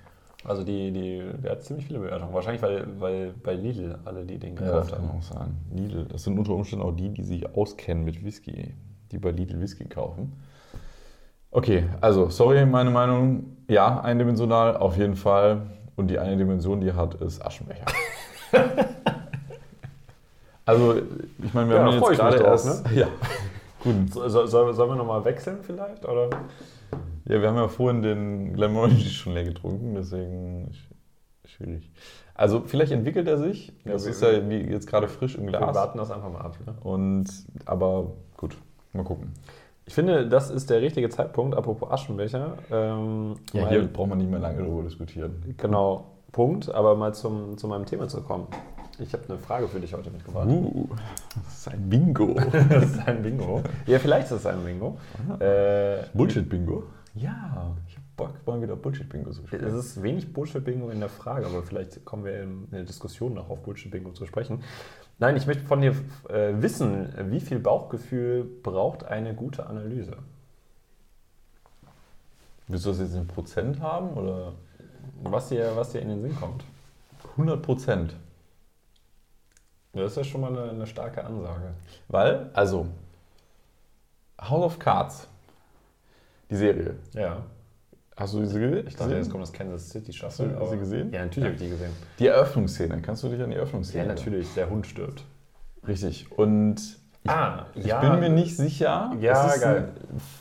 Also 0.47 0.63
die, 0.63 0.93
die, 0.93 1.23
der 1.43 1.53
hat 1.53 1.63
ziemlich 1.65 1.87
viele 1.87 1.99
Bewertungen. 1.99 2.33
Wahrscheinlich, 2.33 2.63
weil, 2.63 2.87
weil 3.01 3.35
bei 3.43 3.55
Lidl 3.55 3.99
alle 4.05 4.25
die 4.25 4.39
den 4.39 4.55
Ja, 4.55 4.63
gekauft 4.63 4.93
kann 4.93 5.09
haben. 5.09 5.19
auch 5.19 5.23
sein. 5.23 5.57
Lidl, 5.73 6.05
das 6.05 6.23
sind 6.25 6.39
unter 6.39 6.53
Umständen 6.53 6.85
auch 6.85 6.93
die, 6.95 7.09
die 7.09 7.25
sich 7.25 7.55
auskennen 7.57 8.05
mit 8.05 8.25
Whisky, 8.25 8.73
die 9.11 9.19
bei 9.19 9.31
Lidl 9.33 9.61
Whisky 9.61 9.87
kaufen. 9.87 10.33
Okay, 11.51 11.85
also, 12.01 12.29
sorry, 12.29 12.65
meine 12.67 12.91
Meinung. 12.91 13.57
Ja, 13.69 14.01
eindimensional, 14.01 14.77
auf 14.77 14.97
jeden 14.97 15.17
Fall. 15.17 15.63
Und 15.97 16.09
die 16.09 16.19
eine 16.19 16.37
Dimension, 16.37 16.81
die 16.81 16.89
er 16.89 16.97
hat, 16.97 17.15
ist 17.17 17.45
Aschenbecher. 17.45 17.87
also, 20.65 20.97
ich 21.43 21.55
meine, 21.55 21.69
wir 21.71 21.77
Ja, 21.77 21.85
haben 21.85 21.93
jetzt 21.95 22.11
gerade 22.19 22.37
drauf, 22.39 22.47
erst. 22.67 22.85
Ja, 22.95 23.09
gut. 23.83 24.13
So, 24.13 24.29
so, 24.29 24.47
soll- 24.47 24.75
sollen 24.75 24.91
wir 24.91 24.97
nochmal 24.97 25.25
wechseln 25.25 25.59
vielleicht? 25.63 26.05
Oder? 26.07 26.29
Ja, 27.29 27.41
wir 27.41 27.49
haben 27.49 27.57
ja 27.57 27.69
vorhin 27.69 28.03
den 28.03 28.53
Glenmorangie 28.55 29.05
schon 29.11 29.35
leer 29.35 29.45
getrunken, 29.45 29.95
deswegen 29.95 30.71
sch- 30.73 31.49
schwierig. 31.49 31.91
Also, 32.35 32.63
vielleicht 32.67 32.93
entwickelt 32.93 33.27
er 33.29 33.39
sich. 33.39 33.73
Ja, 33.85 33.93
Das 33.93 34.05
wir- 34.05 34.11
ist 34.13 34.23
ja 34.23 34.31
jetzt 34.31 34.87
gerade 34.87 35.09
frisch 35.09 35.37
im 35.37 35.45
Wir 35.47 35.53
Glas. 35.59 35.75
warten 35.75 35.99
das 35.99 36.11
einfach 36.11 36.31
mal 36.31 36.41
ab. 36.43 36.57
Ne? 36.67 36.75
Und, 36.83 37.27
aber 37.65 38.13
gut, 38.37 38.57
mal 38.93 39.05
gucken. 39.05 39.33
Ich 39.87 39.95
finde, 39.95 40.29
das 40.29 40.51
ist 40.51 40.69
der 40.69 40.83
richtige 40.83 41.09
Zeitpunkt, 41.09 41.57
apropos 41.57 41.91
Aschenbecher. 41.91 42.59
Ähm, 42.71 43.37
Ja, 43.53 43.69
hier 43.69 43.87
braucht 43.87 44.09
man 44.11 44.19
nicht 44.19 44.31
mehr 44.31 44.41
lange 44.41 44.59
darüber 44.59 44.83
diskutieren. 44.83 45.55
Genau, 45.57 46.07
Punkt. 46.33 46.69
Aber 46.75 46.95
mal 46.97 47.15
zum, 47.15 47.57
zu 47.57 47.69
meinem 47.69 47.87
Thema 47.87 48.09
zu 48.09 48.21
kommen. 48.23 48.49
Ich 48.99 49.13
habe 49.13 49.23
eine 49.29 49.39
Frage 49.39 49.69
für 49.69 49.79
dich 49.79 49.95
heute 49.95 50.11
mitgebracht. 50.11 50.49
Uh, 50.49 50.89
das 51.45 51.59
ist 51.59 51.69
ein 51.69 51.89
Bingo. 51.89 52.35
Das 52.69 52.85
ist 52.85 53.07
ein 53.07 53.23
Bingo. 53.23 53.63
Ja, 53.87 53.99
vielleicht 53.99 54.27
ist 54.27 54.33
es 54.33 54.47
ein 54.47 54.65
Bingo. 54.65 54.97
Äh, 55.39 55.99
Bullshit-Bingo? 56.15 56.83
Ja, 57.17 57.75
ich 57.89 57.97
hab 57.97 58.03
Bock, 58.17 58.47
mal 58.47 58.61
wieder 58.61 58.77
Bullshit-Bingo 58.77 59.31
zu 59.31 59.43
es 59.43 59.49
spielen. 59.49 59.75
ist 59.75 60.03
wenig 60.03 60.33
Bullshit-Bingo 60.33 60.91
in 60.91 61.01
der 61.01 61.09
Frage, 61.09 61.47
aber 61.47 61.63
vielleicht 61.63 62.05
kommen 62.05 62.25
wir 62.25 62.43
in 62.43 62.71
der 62.71 62.85
Diskussion 62.85 63.35
noch 63.35 63.49
auf 63.49 63.63
Bullshit-Bingo 63.63 64.13
zu 64.13 64.27
sprechen. 64.27 64.63
Nein, 65.19 65.37
ich 65.37 65.47
möchte 65.47 65.65
von 65.65 65.81
dir 65.81 65.93
äh, 66.29 66.61
wissen, 66.61 67.13
wie 67.31 67.41
viel 67.41 67.59
Bauchgefühl 67.59 68.45
braucht 68.63 69.05
eine 69.05 69.35
gute 69.35 69.67
Analyse? 69.67 70.19
Willst 72.69 72.85
du 72.85 72.91
das 72.91 72.99
jetzt 72.99 73.15
in 73.15 73.27
Prozent 73.27 73.81
haben 73.81 74.11
oder 74.11 74.53
Was 75.23 75.49
dir, 75.49 75.75
was 75.75 75.93
dir 75.93 76.01
in 76.01 76.09
den 76.09 76.21
Sinn 76.21 76.37
kommt. 76.37 76.65
100 77.33 77.63
Prozent? 77.63 78.17
Das 79.95 80.11
ist 80.11 80.17
ja 80.19 80.25
schon 80.25 80.43
mal 80.43 80.51
eine, 80.51 80.71
eine 80.71 80.87
starke 80.87 81.25
Ansage. 81.25 81.73
Weil, 82.09 82.51
also, 82.53 82.87
House 84.39 84.65
of 84.65 84.79
Cards, 84.79 85.29
die 86.51 86.57
Serie. 86.57 86.97
Ja. 87.15 87.45
Hast 88.17 88.33
du 88.35 88.41
diese 88.41 88.59
gesehen? 88.59 88.87
Ich 88.87 88.97
dachte, 88.97 89.15
jetzt 89.15 89.31
kommt 89.31 89.43
das 89.43 89.53
Kansas 89.53 89.91
City 89.91 90.13
Shuffle. 90.13 90.47
hast 90.49 90.59
du 90.61 90.67
aber- 90.67 90.77
gesehen? 90.77 91.13
Ja, 91.13 91.23
natürlich 91.25 91.45
habe 91.45 91.55
ich 91.57 91.63
die 91.63 91.69
gesehen. 91.71 91.93
Die 92.19 92.27
Eröffnungsszene, 92.29 93.03
kannst 93.03 93.23
du 93.23 93.29
dich 93.29 93.43
an 93.43 93.51
die 93.51 93.55
Ja, 93.57 93.61
Eröffnungsszene 93.61 94.07
natürlich, 94.07 94.49
der 94.55 94.71
Hund 94.71 94.87
stirbt. 94.87 95.23
Richtig. 95.87 96.27
Und 96.37 96.77
ich, 97.23 97.31
Ah, 97.31 97.67
ich 97.75 97.85
ja. 97.87 98.01
bin 98.01 98.21
mir 98.21 98.31
nicht 98.31 98.57
sicher. 98.57 99.13
Ja, 99.21 99.47
es 99.49 99.57
ist, 99.57 99.63
geil. 99.63 99.89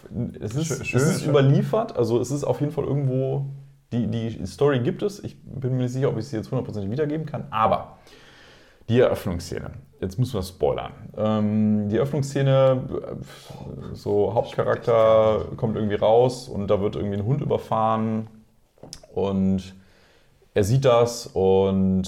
Ein, 0.10 0.38
es 0.40 0.56
ist, 0.56 0.68
Schön- 0.86 0.98
es 1.02 1.10
ist 1.10 1.22
schön. 1.22 1.30
überliefert, 1.32 1.98
also 1.98 2.20
es 2.22 2.32
ist 2.32 2.44
auf 2.46 2.62
jeden 2.62 2.72
Fall 2.72 2.86
irgendwo, 2.86 3.48
die, 3.92 4.08
die 4.08 4.46
Story 4.46 4.80
gibt 4.80 5.02
es. 5.04 5.22
Ich 5.24 5.38
bin 5.44 5.76
mir 5.76 5.84
nicht 5.84 5.94
sicher, 5.94 6.10
ob 6.10 6.18
ich 6.18 6.28
sie 6.28 6.38
jetzt 6.38 6.52
hundertprozentig 6.52 6.92
wiedergeben 6.92 7.26
kann, 7.26 7.48
aber 7.50 7.98
die 8.90 9.00
Eröffnungsszene. 9.00 9.72
Jetzt 10.00 10.20
müssen 10.20 10.34
wir 10.34 10.44
spoilern. 10.44 10.92
Ähm, 11.18 11.90
die 11.90 11.98
Eröffnungsszene, 11.98 12.82
äh, 12.90 13.96
so 13.96 14.34
Hauptcharakter 14.34 15.46
kommt 15.58 15.76
irgendwie 15.76 15.96
raus 15.96 16.48
und 16.48 16.68
da 16.68 16.82
wird 16.82 16.96
irgendwie 16.96 17.18
ein 17.18 17.26
Hund 17.26 17.42
überfahren 17.42 18.28
und 19.14 19.74
er 20.54 20.64
sieht 20.64 20.86
das 20.86 21.28
und 21.28 22.04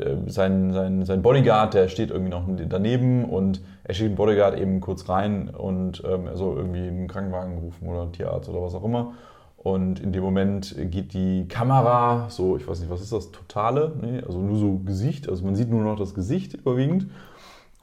äh, 0.00 0.30
sein, 0.30 0.72
sein, 0.72 1.04
sein 1.04 1.22
Bodyguard, 1.22 1.74
der 1.74 1.88
steht 1.88 2.10
irgendwie 2.10 2.30
noch 2.30 2.44
daneben 2.68 3.24
und 3.24 3.60
er 3.84 3.94
schickt 3.94 4.10
den 4.10 4.16
Bodyguard 4.16 4.58
eben 4.58 4.80
kurz 4.80 5.08
rein 5.08 5.48
und 5.48 6.02
ähm, 6.04 6.26
er 6.26 6.36
soll 6.36 6.56
irgendwie 6.56 6.80
einen 6.80 7.06
Krankenwagen 7.06 7.58
rufen 7.58 7.88
oder 7.88 8.02
einen 8.02 8.12
Tierarzt 8.12 8.48
oder 8.48 8.62
was 8.62 8.74
auch 8.74 8.84
immer. 8.84 9.14
Und 9.62 10.00
in 10.00 10.12
dem 10.12 10.24
Moment 10.24 10.74
geht 10.90 11.14
die 11.14 11.46
Kamera, 11.48 12.28
so, 12.30 12.56
ich 12.56 12.66
weiß 12.66 12.80
nicht, 12.80 12.90
was 12.90 13.00
ist 13.00 13.12
das, 13.12 13.30
totale, 13.30 13.92
nee, 14.00 14.20
also 14.26 14.40
nur 14.40 14.58
so 14.58 14.80
Gesicht, 14.84 15.28
also 15.28 15.44
man 15.44 15.54
sieht 15.54 15.70
nur 15.70 15.82
noch 15.82 15.96
das 15.96 16.14
Gesicht 16.14 16.54
überwiegend. 16.54 17.06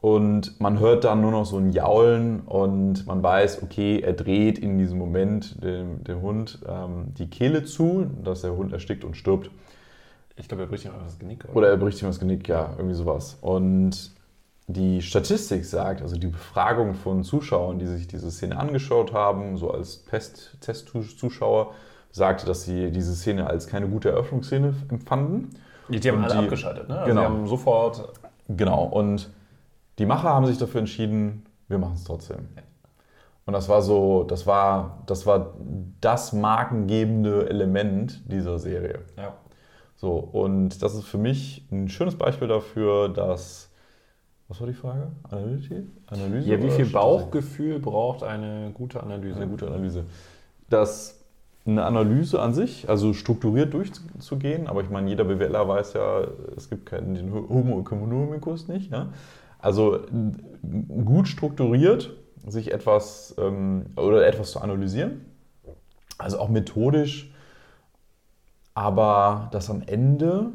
Und 0.02 0.60
man 0.62 0.80
hört 0.80 1.04
dann 1.04 1.22
nur 1.22 1.32
noch 1.32 1.46
so 1.46 1.58
ein 1.58 1.72
Jaulen 1.72 2.42
und 2.42 3.06
man 3.06 3.22
weiß, 3.22 3.64
okay, 3.64 4.00
er 4.00 4.14
dreht 4.14 4.58
in 4.58 4.78
diesem 4.78 4.98
Moment 4.98 5.62
dem, 5.62 6.04
dem 6.06 6.22
Hund 6.22 6.60
ähm, 6.68 7.14
die 7.18 7.30
Kehle 7.30 7.66
zu, 7.66 8.10
dass 8.24 8.42
der 8.42 8.56
Hund 8.56 8.72
erstickt 8.72 9.04
und 9.04 9.18
stirbt. 9.18 9.52
Ich 10.38 10.48
glaube, 10.48 10.64
er 10.64 10.70
bricht 10.70 10.86
ihm 10.86 10.92
einfach 10.92 11.06
das 11.06 11.20
Genick. 11.20 11.44
Oder? 11.46 11.56
oder 11.56 11.70
er 11.70 11.78
bricht 11.78 12.02
ihm 12.02 12.08
das 12.08 12.20
Genick, 12.20 12.48
ja, 12.48 12.74
irgendwie 12.78 12.96
sowas. 12.96 13.38
Und 13.42 14.12
die 14.72 15.02
Statistik 15.02 15.66
sagt, 15.66 16.04
also 16.04 16.16
die 16.16 16.28
Befragung 16.28 16.94
von 16.94 17.24
Zuschauern, 17.24 17.80
die 17.80 17.88
sich 17.88 18.08
diese 18.08 18.30
Szene 18.30 18.58
angeschaut 18.58 19.14
haben, 19.14 19.58
so 19.58 19.72
als 19.72 20.06
Test-Zuschauer, 20.06 21.74
sagte, 22.12 22.46
dass 22.46 22.66
sie 22.66 22.92
diese 22.92 23.16
Szene 23.16 23.48
als 23.48 23.66
keine 23.66 23.88
gute 23.88 24.10
Eröffnungsszene 24.10 24.76
empfanden. 24.90 25.50
Die, 25.90 26.00
die 26.00 26.12
haben 26.12 26.24
alle 26.24 26.34
die, 26.34 26.40
abgeschaltet, 26.40 26.88
ne? 26.88 27.00
Also 27.00 27.08
genau. 27.08 27.22
Die 27.22 27.28
haben 27.28 27.48
sofort. 27.48 28.14
Genau. 28.48 28.84
Und 28.84 29.32
die 29.98 30.06
Macher 30.06 30.30
haben 30.30 30.46
sich 30.46 30.60
dafür 30.60 30.82
entschieden, 30.82 31.48
wir 31.68 31.80
machen 31.80 31.96
es 31.96 32.04
trotzdem. 32.04 32.50
Und 33.48 33.54
das 33.54 33.70
war 33.70 33.82
so, 33.82 34.24
das 34.24 34.46
war, 34.46 35.02
das 35.08 35.26
war 35.26 35.56
das 36.00 36.32
markengebende 36.32 37.50
Element 37.50 38.22
dieser 38.32 38.60
Serie. 38.60 39.00
Ja. 39.18 39.34
So, 39.96 40.12
und 40.12 40.84
das 40.84 40.94
ist 40.94 41.06
für 41.06 41.18
mich 41.18 41.68
ein 41.72 41.90
schönes 41.90 42.16
Beispiel 42.16 42.48
dafür, 42.48 43.10
dass. 43.10 43.69
Was 44.50 44.60
war 44.60 44.68
die 44.68 44.74
Frage? 44.74 45.08
Analyse? 45.30 45.84
Analyse 46.08 46.50
ja, 46.50 46.62
wie 46.62 46.72
viel 46.72 46.88
Bauchgefühl 46.88 47.80
braucht 47.80 48.24
eine 48.24 48.72
gute 48.74 49.02
Analyse? 49.02 49.38
Eine 49.38 49.48
gute 49.48 49.68
Analyse. 49.68 50.04
Dass 50.70 51.24
eine 51.66 51.86
Analyse 51.86 52.42
an 52.42 52.54
sich, 52.54 52.90
also 52.90 53.14
strukturiert 53.14 53.74
durchzugehen, 53.74 54.68
aber 54.68 54.82
ich 54.82 54.90
meine, 54.90 55.10
jeder 55.10 55.24
BWLer 55.24 55.68
weiß 55.68 55.94
ja, 55.94 56.24
es 56.58 56.70
gibt 56.70 56.88
keinen 56.88 57.14
den 57.14 57.32
Homo 57.32 57.80
economicus 57.80 58.68
nicht. 58.68 58.92
Ja? 58.92 59.10
Also 59.60 60.00
gut 61.06 61.28
strukturiert, 61.28 62.16
sich 62.48 62.72
etwas 62.72 63.36
ähm, 63.38 63.86
oder 63.96 64.26
etwas 64.26 64.52
zu 64.52 64.62
analysieren, 64.62 65.26
also 66.18 66.40
auch 66.40 66.50
methodisch 66.50 67.32
aber 68.80 69.50
dass 69.52 69.70
am 69.70 69.82
Ende 69.82 70.54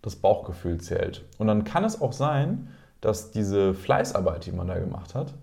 das 0.00 0.16
Bauchgefühl 0.16 0.80
zählt. 0.80 1.26
Und 1.36 1.48
dann 1.48 1.64
kann 1.64 1.84
es 1.84 2.00
auch 2.00 2.14
sein, 2.14 2.68
dass 3.00 3.30
diese 3.30 3.74
Fleißarbeit, 3.74 4.46
die 4.46 4.52
man 4.52 4.68
da 4.68 4.78
gemacht 4.78 5.14
hat, 5.14 5.34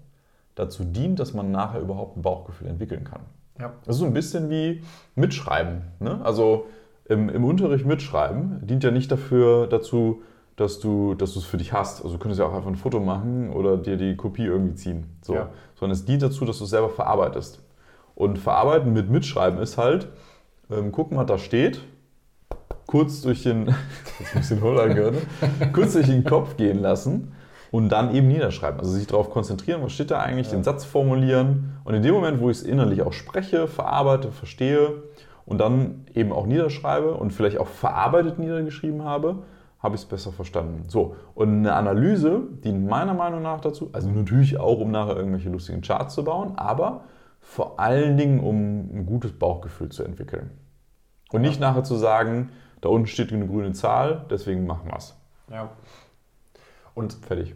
dazu 0.56 0.84
dient, 0.84 1.20
dass 1.20 1.34
man 1.34 1.52
nachher 1.52 1.82
überhaupt 1.82 2.18
ein 2.18 2.22
Bauchgefühl 2.22 2.68
entwickeln 2.68 3.04
kann. 3.04 3.22
Ja. 3.60 3.74
Das 3.86 3.96
ist 3.96 4.00
so 4.00 4.06
ein 4.06 4.14
bisschen 4.14 4.50
wie 4.50 4.82
Mitschreiben. 5.16 5.84
Ne? 6.00 6.20
Also 6.24 6.68
im, 7.08 7.30
im, 7.30 7.46
Unterricht 7.46 7.86
mitschreiben 7.86 8.66
dient 8.66 8.84
ja 8.84 8.92
nicht 8.92 9.12
dafür, 9.12 9.68
dazu, 9.68 10.24
dass 10.56 10.80
du, 10.80 11.14
dass 11.14 11.34
du 11.34 11.40
es 11.40 11.46
für 11.46 11.58
dich 11.58 11.72
hast. 11.72 12.04
Also 12.04 12.16
du 12.16 12.20
könntest 12.20 12.40
ja 12.40 12.48
auch 12.48 12.54
einfach 12.54 12.70
ein 12.70 12.76
Foto 12.76 13.00
machen 13.00 13.52
oder 13.52 13.78
dir 13.78 13.98
die 13.98 14.16
Kopie 14.16 14.46
irgendwie 14.46 14.76
ziehen. 14.76 15.18
So. 15.22 15.36
Ja. 15.36 15.50
Sondern 15.76 15.94
es 15.94 16.06
dient 16.06 16.22
dazu, 16.22 16.46
dass 16.46 16.58
du 16.58 16.64
es 16.64 16.70
selber 16.70 16.90
verarbeitest. 16.90 17.62
Und 18.16 18.40
verarbeiten 18.40 18.94
mit 18.94 19.10
Mitschreiben 19.10 19.60
ist 19.60 19.78
halt, 19.78 20.08
ähm, 20.72 20.92
gucken, 20.92 21.18
was 21.18 21.26
da 21.26 21.38
steht, 21.38 21.82
kurz 22.88 23.22
durch 23.22 23.44
den, 23.44 23.66
ne? 25.12 25.14
kurz 25.74 25.94
durch 25.94 26.08
den 26.08 26.24
Kopf 26.24 26.56
gehen 26.56 26.80
lassen 26.80 27.35
und 27.76 27.90
dann 27.90 28.16
eben 28.16 28.30
niederschreiben. 28.30 28.80
Also 28.80 28.94
sich 28.94 29.06
darauf 29.06 29.30
konzentrieren, 29.30 29.84
was 29.84 29.92
steht 29.92 30.10
da 30.10 30.22
eigentlich, 30.22 30.48
ja. 30.48 30.54
den 30.54 30.64
Satz 30.64 30.86
formulieren 30.86 31.74
und 31.84 31.94
in 31.94 32.04
dem 32.04 32.14
Moment, 32.14 32.40
wo 32.40 32.50
ich 32.50 32.60
es 32.60 32.64
innerlich 32.64 33.02
auch 33.02 33.12
spreche, 33.12 33.68
verarbeite, 33.68 34.32
verstehe 34.32 35.04
und 35.46 35.60
dann 35.60 36.06
eben 36.14 36.32
auch 36.32 36.46
niederschreibe 36.46 37.16
und 37.16 37.32
vielleicht 37.32 37.58
auch 37.58 37.68
verarbeitet 37.68 38.40
niedergeschrieben 38.40 39.04
habe, 39.04 39.44
habe 39.80 39.96
ich 39.96 40.04
es 40.04 40.08
besser 40.08 40.32
verstanden. 40.32 40.84
So, 40.88 41.18
und 41.34 41.50
eine 41.50 41.74
Analyse 41.74 42.44
dient 42.64 42.88
meiner 42.88 43.14
Meinung 43.14 43.42
nach 43.42 43.60
dazu, 43.60 43.90
also 43.92 44.10
natürlich 44.10 44.58
auch, 44.58 44.80
um 44.80 44.92
nachher 44.92 45.18
irgendwelche 45.18 45.50
lustigen 45.50 45.82
Charts 45.82 46.16
zu 46.16 46.24
bauen, 46.24 46.54
aber 46.56 47.04
vor 47.42 47.78
allen 47.78 48.16
Dingen, 48.16 48.40
um 48.40 48.90
ein 48.96 49.06
gutes 49.06 49.34
Bauchgefühl 49.34 49.90
zu 49.90 50.04
entwickeln. 50.04 50.50
Und 51.34 51.42
nicht 51.42 51.60
nachher 51.60 51.84
zu 51.84 51.96
sagen, 51.96 52.52
da 52.80 52.88
unten 52.88 53.08
steht 53.08 53.34
eine 53.34 53.48
grüne 53.48 53.74
Zahl, 53.74 54.24
deswegen 54.30 54.66
machen 54.66 54.88
wir 54.88 54.96
es. 54.96 55.20
Ja. 55.52 55.72
Und 56.94 57.12
fertig. 57.16 57.54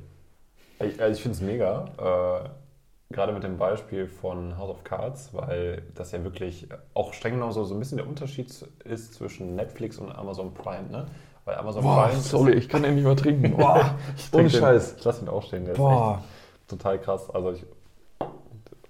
Ich, 0.79 1.01
also 1.01 1.13
ich 1.13 1.21
finde 1.21 1.35
es 1.35 1.41
mega, 1.41 1.85
äh, 1.97 3.13
gerade 3.13 3.33
mit 3.33 3.43
dem 3.43 3.57
Beispiel 3.57 4.07
von 4.07 4.57
House 4.57 4.69
of 4.69 4.83
Cards, 4.83 5.33
weil 5.33 5.83
das 5.95 6.11
ja 6.11 6.23
wirklich 6.23 6.67
auch 6.93 7.13
streng 7.13 7.33
genommen 7.33 7.51
so, 7.51 7.63
so 7.63 7.75
ein 7.75 7.79
bisschen 7.79 7.97
der 7.97 8.07
Unterschied 8.07 8.49
ist 8.85 9.13
zwischen 9.13 9.55
Netflix 9.55 9.97
und 9.97 10.11
Amazon 10.11 10.53
Prime. 10.53 10.89
Ne? 10.89 11.05
Weil 11.45 11.55
Amazon 11.55 11.83
Boah, 11.83 12.07
Prime. 12.07 12.21
Sorry, 12.21 12.53
ich 12.53 12.69
kann 12.69 12.83
den 12.83 12.95
nicht 12.95 13.03
mehr 13.03 13.15
trinken. 13.15 13.57
Boah, 13.57 13.95
ohne 14.31 14.49
Scheiß. 14.49 14.95
ich 14.97 15.03
lasse 15.03 15.25
ihn 15.25 15.29
auch 15.29 15.43
stehen. 15.43 15.65
Der 15.65 15.73
Boah. 15.73 16.23
ist 16.61 16.69
total 16.69 16.99
krass. 16.99 17.29
Also 17.29 17.51
ich 17.53 17.65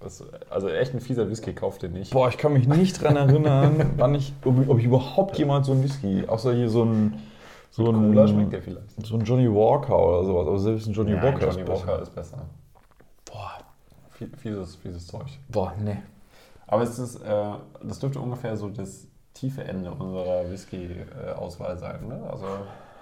das, 0.00 0.24
also 0.48 0.68
echt 0.70 0.94
ein 0.94 1.00
fieser 1.00 1.28
Whisky, 1.28 1.52
kauft 1.52 1.82
den 1.82 1.92
nicht. 1.92 2.12
Boah, 2.12 2.30
ich 2.30 2.38
kann 2.38 2.54
mich 2.54 2.66
nicht 2.66 3.02
dran 3.02 3.16
erinnern, 3.16 3.92
wann 3.98 4.14
ich, 4.14 4.32
ob, 4.44 4.58
ich, 4.62 4.68
ich 4.78 4.84
überhaupt 4.84 5.36
jemals 5.36 5.66
so 5.66 5.72
einen 5.72 5.84
Whisky, 5.84 6.24
außer 6.26 6.54
hier 6.54 6.70
so 6.70 6.84
ein 6.84 7.20
so 7.70 7.90
ein, 7.90 8.08
Cola 8.08 8.26
schmeckt 8.26 8.52
der 8.52 8.62
vielleicht. 8.62 9.06
So 9.06 9.16
ein 9.16 9.24
Johnny 9.24 9.48
Walker 9.48 9.98
oder 9.98 10.24
sowas. 10.24 10.46
Aber 10.48 10.58
selbst 10.58 10.86
ein 10.86 10.92
Johnny 10.92 11.12
ja, 11.12 11.22
Walker, 11.22 11.46
Johnny 11.46 11.62
ist, 11.62 11.68
Walker 11.68 11.98
besser. 11.98 12.02
ist 12.02 12.14
besser. 12.14 12.38
Boah. 13.24 13.58
Fieses, 14.36 14.76
fieses 14.76 15.06
Zeug. 15.06 15.26
Boah, 15.48 15.72
ne. 15.82 16.02
Aber 16.66 16.82
es 16.82 16.98
ist, 16.98 17.16
äh, 17.22 17.52
das 17.82 17.98
dürfte 17.98 18.20
ungefähr 18.20 18.56
so 18.56 18.68
das 18.68 19.06
tiefe 19.34 19.64
Ende 19.64 19.90
unserer 19.90 20.50
Whisky-Auswahl 20.50 21.78
sein. 21.78 22.06
Ne? 22.08 22.22
Also 22.30 22.46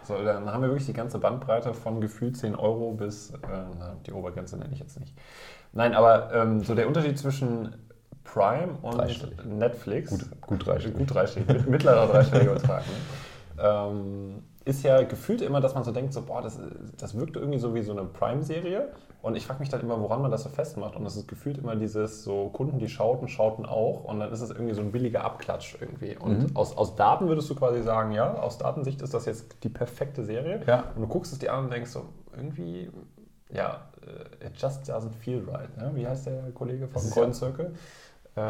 so, 0.04 0.22
dann 0.22 0.50
haben 0.50 0.62
wir 0.62 0.68
wirklich 0.68 0.86
die 0.86 0.92
ganze 0.92 1.18
Bandbreite 1.18 1.74
von 1.74 2.00
gefühlt 2.00 2.36
10 2.36 2.54
Euro 2.54 2.92
bis, 2.92 3.30
äh, 3.30 3.36
na, 3.78 3.96
die 4.06 4.12
Obergrenze 4.12 4.56
nenne 4.56 4.72
ich 4.72 4.78
jetzt 4.78 4.98
nicht. 5.00 5.12
Nein, 5.72 5.94
aber 5.94 6.32
ähm, 6.32 6.62
so 6.62 6.74
der 6.74 6.86
Unterschied 6.86 7.18
zwischen 7.18 7.74
Prime 8.24 8.78
und 8.82 8.98
Netflix. 9.46 10.10
Gut, 10.10 10.40
gut 10.40 10.66
dreistellig. 10.66 10.98
Gut 10.98 11.14
dreistellig. 11.14 11.66
mittlerer 11.66 12.06
dreistelliger 12.06 12.54
Betrag. 12.54 12.80
Ne? 12.86 12.92
Ähm, 13.60 14.42
ist 14.64 14.82
ja 14.84 15.02
gefühlt 15.02 15.40
immer, 15.40 15.60
dass 15.60 15.74
man 15.74 15.82
so 15.82 15.92
denkt, 15.92 16.12
so, 16.12 16.22
boah, 16.22 16.42
das, 16.42 16.60
das 16.98 17.18
wirkt 17.18 17.36
irgendwie 17.36 17.58
so 17.58 17.74
wie 17.74 17.82
so 17.82 17.92
eine 17.92 18.04
Prime-Serie. 18.04 18.88
Und 19.22 19.34
ich 19.34 19.46
frage 19.46 19.60
mich 19.60 19.70
dann 19.70 19.80
immer, 19.80 20.00
woran 20.00 20.20
man 20.20 20.30
das 20.30 20.42
so 20.42 20.50
festmacht. 20.50 20.94
Und 20.94 21.04
das 21.04 21.16
ist 21.16 21.26
gefühlt 21.26 21.58
immer 21.58 21.74
dieses 21.74 22.22
so 22.22 22.50
Kunden, 22.50 22.78
die 22.78 22.88
schauten, 22.88 23.28
schauten 23.28 23.64
auch. 23.66 24.04
Und 24.04 24.20
dann 24.20 24.30
ist 24.30 24.42
es 24.42 24.50
irgendwie 24.50 24.74
so 24.74 24.82
ein 24.82 24.92
billiger 24.92 25.24
Abklatsch 25.24 25.76
irgendwie. 25.80 26.16
Und 26.16 26.50
mhm. 26.50 26.56
aus, 26.56 26.76
aus 26.76 26.96
Daten 26.96 27.28
würdest 27.28 27.48
du 27.48 27.54
quasi 27.54 27.82
sagen, 27.82 28.12
ja, 28.12 28.34
aus 28.34 28.58
Datensicht 28.58 29.00
ist 29.00 29.14
das 29.14 29.24
jetzt 29.24 29.56
die 29.64 29.70
perfekte 29.70 30.22
Serie. 30.22 30.60
Ja. 30.66 30.84
Und 30.94 31.02
du 31.02 31.08
guckst 31.08 31.32
es 31.32 31.38
dir 31.38 31.52
an 31.54 31.64
und 31.64 31.72
denkst 31.72 31.90
so, 31.90 32.04
irgendwie, 32.36 32.90
ja, 33.50 33.88
äh, 34.06 34.46
it 34.46 34.52
just 34.56 34.88
doesn't 34.88 35.14
feel 35.18 35.42
right. 35.50 35.74
Ne? 35.78 35.90
Wie 35.94 36.06
heißt 36.06 36.26
der 36.26 36.50
Kollege 36.54 36.86
vom 36.86 37.08
Golden 37.10 37.32
Circle? 37.32 37.72
Äh, 38.36 38.40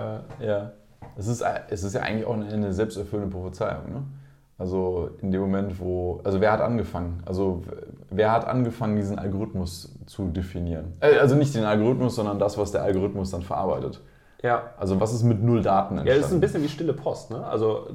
ja. 0.44 0.72
Es 1.16 1.28
ist, 1.28 1.44
es 1.70 1.84
ist 1.84 1.94
ja 1.94 2.02
eigentlich 2.02 2.26
auch 2.26 2.34
eine, 2.34 2.52
eine 2.52 2.72
selbsterfüllende 2.72 3.32
Prophezeiung. 3.32 3.92
Ne? 3.92 4.02
Also 4.58 5.10
in 5.22 5.30
dem 5.30 5.40
Moment, 5.40 5.78
wo. 5.78 6.20
Also 6.24 6.40
wer 6.40 6.50
hat 6.50 6.60
angefangen? 6.60 7.22
Also 7.24 7.62
wer 8.10 8.32
hat 8.32 8.46
angefangen, 8.46 8.96
diesen 8.96 9.16
Algorithmus 9.16 9.94
zu 10.06 10.26
definieren? 10.28 10.94
Äh, 11.00 11.16
also 11.18 11.36
nicht 11.36 11.54
den 11.54 11.64
Algorithmus, 11.64 12.16
sondern 12.16 12.40
das, 12.40 12.58
was 12.58 12.72
der 12.72 12.82
Algorithmus 12.82 13.30
dann 13.30 13.42
verarbeitet. 13.42 14.00
Ja. 14.42 14.70
Also 14.76 15.00
was 15.00 15.12
ist 15.12 15.22
mit 15.22 15.42
null 15.42 15.62
Daten 15.62 15.98
entstanden? 15.98 16.08
Ja, 16.08 16.16
das 16.16 16.26
ist 16.26 16.32
ein 16.32 16.40
bisschen 16.40 16.62
wie 16.62 16.68
stille 16.68 16.92
Post. 16.92 17.30
Ne? 17.30 17.44
Also 17.44 17.88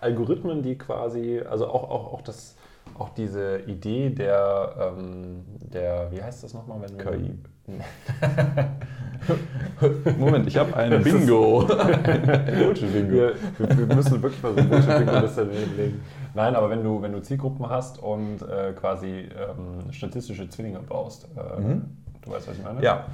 Algorithmen, 0.00 0.62
die 0.62 0.76
quasi, 0.76 1.40
also 1.48 1.68
auch, 1.68 1.90
auch, 1.90 2.12
auch 2.14 2.22
das 2.22 2.56
auch 2.98 3.10
diese 3.10 3.60
Idee 3.60 4.10
der, 4.10 4.74
ähm, 4.78 5.44
der 5.60 6.12
wie 6.12 6.22
heißt 6.22 6.44
das 6.44 6.54
nochmal? 6.54 6.80
Wenn 6.82 6.98
KI. 6.98 7.38
Moment, 10.18 10.46
ich 10.46 10.56
habe 10.56 10.74
ein 10.76 11.02
Bingo. 11.02 11.66
ein 11.66 12.58
Bullshit-Bingo. 12.58 13.12
Wir, 13.12 13.34
wir, 13.58 13.96
müssen 13.96 14.22
wirklich 14.22 14.42
mal 14.42 14.54
so 14.54 14.60
ein 14.60 14.68
Bullshit-Bingo 14.68 15.76
legen. 15.76 16.00
Nein, 16.34 16.54
aber 16.54 16.70
wenn 16.70 16.82
du, 16.82 17.02
wenn 17.02 17.12
du 17.12 17.22
Zielgruppen 17.22 17.68
hast 17.68 18.02
und 18.02 18.42
äh, 18.42 18.72
quasi 18.72 19.28
ähm, 19.28 19.92
statistische 19.92 20.48
Zwillinge 20.48 20.80
baust, 20.80 21.28
äh, 21.36 21.60
mhm. 21.60 21.96
du 22.22 22.30
weißt, 22.30 22.48
was 22.48 22.56
ich 22.56 22.64
meine? 22.64 22.82
Ja. 22.82 23.06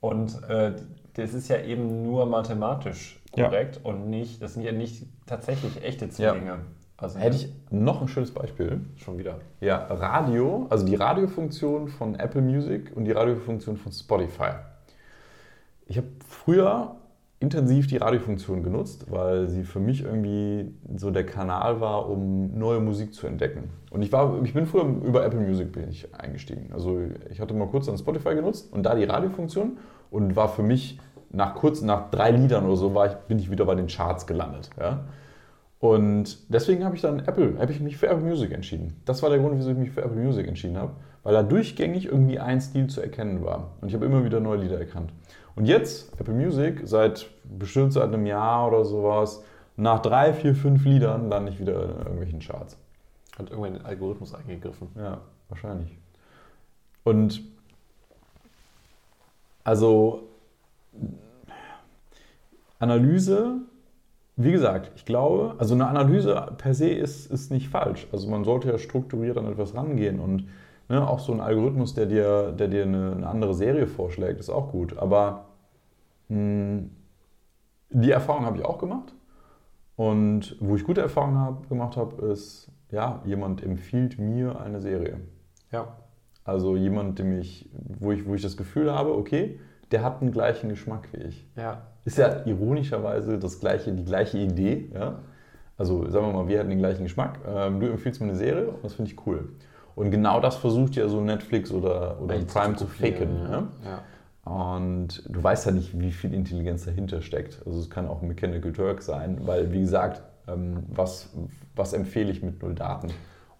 Und 0.00 0.42
äh, 0.48 0.72
das 1.14 1.34
ist 1.34 1.48
ja 1.48 1.60
eben 1.60 2.02
nur 2.02 2.26
mathematisch 2.26 3.22
korrekt 3.32 3.80
ja. 3.82 3.90
und 3.90 4.10
nicht, 4.10 4.42
das 4.42 4.54
sind 4.54 4.62
ja 4.62 4.72
nicht 4.72 5.06
tatsächlich 5.26 5.82
echte 5.82 6.08
Zwillinge. 6.08 6.46
Ja. 6.46 6.58
Also 6.98 7.18
hätte 7.18 7.36
ich 7.36 7.52
noch 7.70 8.00
ein 8.00 8.08
schönes 8.08 8.32
Beispiel. 8.32 8.80
Schon 8.96 9.18
wieder. 9.18 9.40
Ja, 9.60 9.76
Radio, 9.90 10.66
also 10.70 10.86
die 10.86 10.94
Radiofunktion 10.94 11.88
von 11.88 12.14
Apple 12.14 12.40
Music 12.40 12.92
und 12.94 13.04
die 13.04 13.12
Radiofunktion 13.12 13.76
von 13.76 13.92
Spotify. 13.92 14.52
Ich 15.86 15.98
habe 15.98 16.08
früher 16.26 16.96
intensiv 17.38 17.86
die 17.86 17.98
Radiofunktion 17.98 18.62
genutzt, 18.62 19.10
weil 19.10 19.48
sie 19.48 19.64
für 19.64 19.78
mich 19.78 20.04
irgendwie 20.04 20.72
so 20.96 21.10
der 21.10 21.26
Kanal 21.26 21.80
war, 21.82 22.08
um 22.08 22.58
neue 22.58 22.80
Musik 22.80 23.12
zu 23.12 23.26
entdecken. 23.26 23.70
Und 23.90 24.00
ich, 24.00 24.10
war, 24.10 24.42
ich 24.42 24.54
bin 24.54 24.64
früher 24.66 24.84
über 24.84 25.24
Apple 25.24 25.40
Music 25.40 25.72
bin 25.72 25.90
ich 25.90 26.14
eingestiegen. 26.14 26.70
Also 26.72 26.98
ich 27.30 27.40
hatte 27.40 27.52
mal 27.52 27.68
kurz 27.68 27.86
dann 27.86 27.98
Spotify 27.98 28.34
genutzt 28.34 28.72
und 28.72 28.84
da 28.84 28.94
die 28.94 29.04
Radiofunktion 29.04 29.76
und 30.10 30.34
war 30.34 30.48
für 30.48 30.62
mich 30.62 30.98
nach 31.30 31.54
kurz, 31.54 31.82
nach 31.82 32.10
drei 32.10 32.30
Liedern 32.30 32.64
oder 32.64 32.76
so, 32.76 32.94
war 32.94 33.06
ich, 33.06 33.12
bin 33.28 33.38
ich 33.38 33.50
wieder 33.50 33.66
bei 33.66 33.74
den 33.74 33.88
Charts 33.88 34.26
gelandet. 34.26 34.70
Ja? 34.80 35.04
Und 35.86 36.52
deswegen 36.52 36.84
habe 36.84 36.96
ich 36.96 37.02
dann 37.02 37.20
Apple, 37.20 37.60
habe 37.60 37.70
ich 37.70 37.78
mich 37.78 37.96
für 37.96 38.08
Apple 38.08 38.24
Music 38.24 38.50
entschieden. 38.50 39.00
Das 39.04 39.22
war 39.22 39.30
der 39.30 39.38
Grund, 39.38 39.56
wieso 39.56 39.70
ich 39.70 39.76
mich 39.76 39.92
für 39.92 40.02
Apple 40.02 40.20
Music 40.20 40.48
entschieden 40.48 40.76
habe, 40.76 40.94
weil 41.22 41.32
da 41.32 41.44
durchgängig 41.44 42.06
irgendwie 42.06 42.40
ein 42.40 42.60
Stil 42.60 42.88
zu 42.88 43.00
erkennen 43.00 43.44
war. 43.44 43.70
Und 43.80 43.86
ich 43.86 43.94
habe 43.94 44.04
immer 44.04 44.24
wieder 44.24 44.40
neue 44.40 44.58
Lieder 44.58 44.80
erkannt. 44.80 45.12
Und 45.54 45.66
jetzt, 45.66 46.12
Apple 46.20 46.34
Music, 46.34 46.80
seit 46.82 47.30
bestimmt 47.44 47.92
seit 47.92 48.12
einem 48.12 48.26
Jahr 48.26 48.66
oder 48.66 48.84
sowas, 48.84 49.44
nach 49.76 50.00
drei, 50.02 50.32
vier, 50.32 50.56
fünf 50.56 50.84
Liedern 50.84 51.28
lande 51.28 51.52
ich 51.52 51.60
wieder 51.60 51.84
in 51.84 51.90
irgendwelchen 51.98 52.40
Charts. 52.40 52.76
Hat 53.38 53.50
irgendwann 53.50 53.74
den 53.74 53.84
Algorithmus 53.84 54.34
eingegriffen. 54.34 54.88
Ja, 54.96 55.20
wahrscheinlich. 55.48 55.96
Und 57.04 57.42
also 59.62 60.24
Analyse 62.80 63.60
wie 64.36 64.52
gesagt, 64.52 64.92
ich 64.96 65.04
glaube, 65.04 65.54
also 65.58 65.74
eine 65.74 65.86
Analyse 65.86 66.52
per 66.58 66.74
se 66.74 66.90
ist, 66.90 67.30
ist 67.30 67.50
nicht 67.50 67.68
falsch. 67.68 68.06
Also 68.12 68.28
man 68.28 68.44
sollte 68.44 68.68
ja 68.68 68.78
strukturiert 68.78 69.38
an 69.38 69.46
etwas 69.46 69.74
rangehen 69.74 70.20
und 70.20 70.46
ne, 70.88 71.08
auch 71.08 71.20
so 71.20 71.32
ein 71.32 71.40
Algorithmus, 71.40 71.94
der 71.94 72.06
dir, 72.06 72.52
der 72.52 72.68
dir 72.68 72.82
eine, 72.82 73.12
eine 73.12 73.26
andere 73.26 73.54
Serie 73.54 73.86
vorschlägt, 73.86 74.38
ist 74.38 74.50
auch 74.50 74.70
gut. 74.70 74.98
Aber 74.98 75.46
mh, 76.28 76.36
hm, 76.36 76.90
die 77.90 78.10
Erfahrung 78.10 78.44
habe 78.44 78.58
ich 78.58 78.64
auch 78.64 78.78
gemacht. 78.78 79.14
Und 79.96 80.56
wo 80.60 80.76
ich 80.76 80.84
gute 80.84 81.00
Erfahrungen 81.00 81.38
hab, 81.38 81.68
gemacht 81.70 81.96
habe, 81.96 82.26
ist, 82.26 82.70
ja, 82.90 83.22
jemand 83.24 83.62
empfiehlt 83.62 84.18
mir 84.18 84.60
eine 84.60 84.80
Serie. 84.80 85.20
Ja. 85.72 85.96
Also 86.44 86.76
jemand, 86.76 87.18
dem 87.18 87.38
ich, 87.40 87.70
wo, 87.72 88.12
ich, 88.12 88.26
wo 88.26 88.34
ich 88.34 88.42
das 88.42 88.56
Gefühl 88.56 88.92
habe, 88.92 89.16
okay, 89.16 89.58
der 89.90 90.02
hat 90.02 90.20
den 90.20 90.32
gleichen 90.32 90.68
Geschmack 90.68 91.08
wie 91.12 91.22
ich. 91.22 91.46
Ja. 91.56 91.82
Ist 92.04 92.18
ja 92.18 92.44
ironischerweise 92.44 93.38
das 93.38 93.60
gleiche, 93.60 93.92
die 93.92 94.04
gleiche 94.04 94.38
Idee. 94.38 94.90
Ja? 94.94 95.18
Also 95.78 96.08
sagen 96.10 96.26
wir 96.26 96.32
mal, 96.32 96.48
wir 96.48 96.58
hatten 96.58 96.70
den 96.70 96.78
gleichen 96.78 97.04
Geschmack. 97.04 97.38
Ähm, 97.46 97.80
du 97.80 97.86
empfiehlst 97.86 98.20
mir 98.20 98.28
eine 98.28 98.36
Serie 98.36 98.68
und 98.68 98.84
das 98.84 98.94
finde 98.94 99.10
ich 99.10 99.26
cool. 99.26 99.50
Und 99.94 100.10
genau 100.10 100.40
das 100.40 100.56
versucht 100.56 100.94
ja 100.96 101.08
so 101.08 101.20
Netflix 101.20 101.72
oder, 101.72 102.20
oder 102.20 102.38
Prime 102.40 102.76
zu 102.76 102.86
faken. 102.86 103.36
Ja? 103.50 103.68
Ja. 103.84 104.02
Und 104.46 105.24
du 105.28 105.42
weißt 105.42 105.66
ja 105.66 105.72
nicht, 105.72 105.98
wie 105.98 106.12
viel 106.12 106.32
Intelligenz 106.32 106.84
dahinter 106.84 107.20
steckt. 107.20 107.62
Also 107.66 107.80
es 107.80 107.90
kann 107.90 108.06
auch 108.06 108.22
ein 108.22 108.28
Mechanical 108.28 108.72
Turk 108.72 109.02
sein, 109.02 109.38
weil 109.44 109.72
wie 109.72 109.80
gesagt, 109.80 110.22
ähm, 110.46 110.84
was, 110.88 111.30
was 111.74 111.92
empfehle 111.92 112.30
ich 112.30 112.42
mit 112.42 112.62
null 112.62 112.74
Daten? 112.74 113.08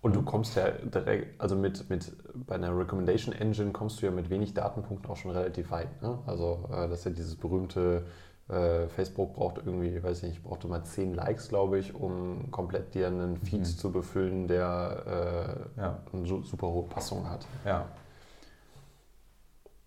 Und 0.03 0.15
du 0.15 0.23
kommst 0.23 0.55
ja 0.57 0.71
direkt, 0.71 1.41
also 1.41 1.57
mit, 1.57 1.91
mit 1.91 2.13
bei 2.47 2.55
einer 2.55 2.77
Recommendation 2.77 3.35
Engine 3.35 3.73
kommst 3.73 4.01
du 4.01 4.07
ja 4.07 4.13
mit 4.13 4.31
wenig 4.31 4.55
Datenpunkten 4.55 5.11
auch 5.11 5.17
schon 5.17 5.33
relativ 5.33 5.71
weit. 5.71 6.01
Ne? 6.03 6.19
Also 6.27 6.69
äh, 6.71 6.89
das 6.89 7.01
ist 7.01 7.05
ja 7.07 7.11
dieses 7.11 7.35
berühmte 7.35 8.05
äh, 8.49 8.87
Facebook 8.89 9.35
braucht 9.35 9.59
irgendwie, 9.59 10.01
weiß 10.01 10.23
ich 10.23 10.29
nicht, 10.29 10.45
brauchte 10.45 10.69
mal 10.69 10.85
10 10.85 11.15
Likes, 11.15 11.49
glaube 11.49 11.79
ich, 11.79 11.95
um 11.95 12.51
komplett 12.53 12.95
dir 12.95 13.09
einen 13.09 13.37
Feed 13.37 13.61
mhm. 13.61 13.65
zu 13.65 13.91
befüllen, 13.91 14.47
der 14.47 15.67
äh, 15.77 15.81
ja. 15.81 15.99
eine 16.13 16.27
super 16.27 16.69
hohe 16.69 16.85
Passung 16.85 17.29
hat. 17.29 17.45
Ja. 17.65 17.87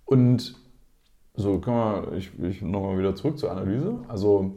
Und 0.05 0.55
so, 1.35 1.59
können 1.59 1.77
wir, 1.77 2.13
ich, 2.17 2.37
ich 2.37 2.61
nochmal 2.61 2.97
wieder 2.97 3.15
zurück 3.15 3.39
zur 3.39 3.51
Analyse. 3.51 3.99
Also 4.09 4.55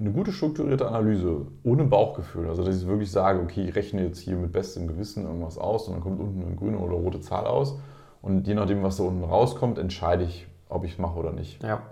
eine 0.00 0.10
gute 0.10 0.32
strukturierte 0.32 0.88
Analyse 0.88 1.46
ohne 1.62 1.84
Bauchgefühl, 1.84 2.48
also 2.48 2.64
dass 2.64 2.82
ich 2.82 2.88
wirklich 2.88 3.10
sage, 3.10 3.40
okay, 3.40 3.68
ich 3.68 3.74
rechne 3.74 4.02
jetzt 4.02 4.18
hier 4.18 4.36
mit 4.36 4.50
bestem 4.50 4.88
Gewissen 4.88 5.24
irgendwas 5.24 5.58
aus 5.58 5.88
und 5.88 5.94
dann 5.94 6.02
kommt 6.02 6.20
unten 6.20 6.42
eine 6.42 6.56
grüne 6.56 6.78
oder 6.78 6.94
rote 6.94 7.20
Zahl 7.20 7.46
aus 7.46 7.78
und 8.22 8.46
je 8.46 8.54
nachdem, 8.54 8.82
was 8.82 8.96
da 8.96 9.04
unten 9.04 9.24
rauskommt, 9.24 9.78
entscheide 9.78 10.24
ich, 10.24 10.46
ob 10.68 10.84
ich 10.84 10.92
es 10.92 10.98
mache 10.98 11.18
oder 11.18 11.32
nicht. 11.32 11.62
Ja. 11.62 11.82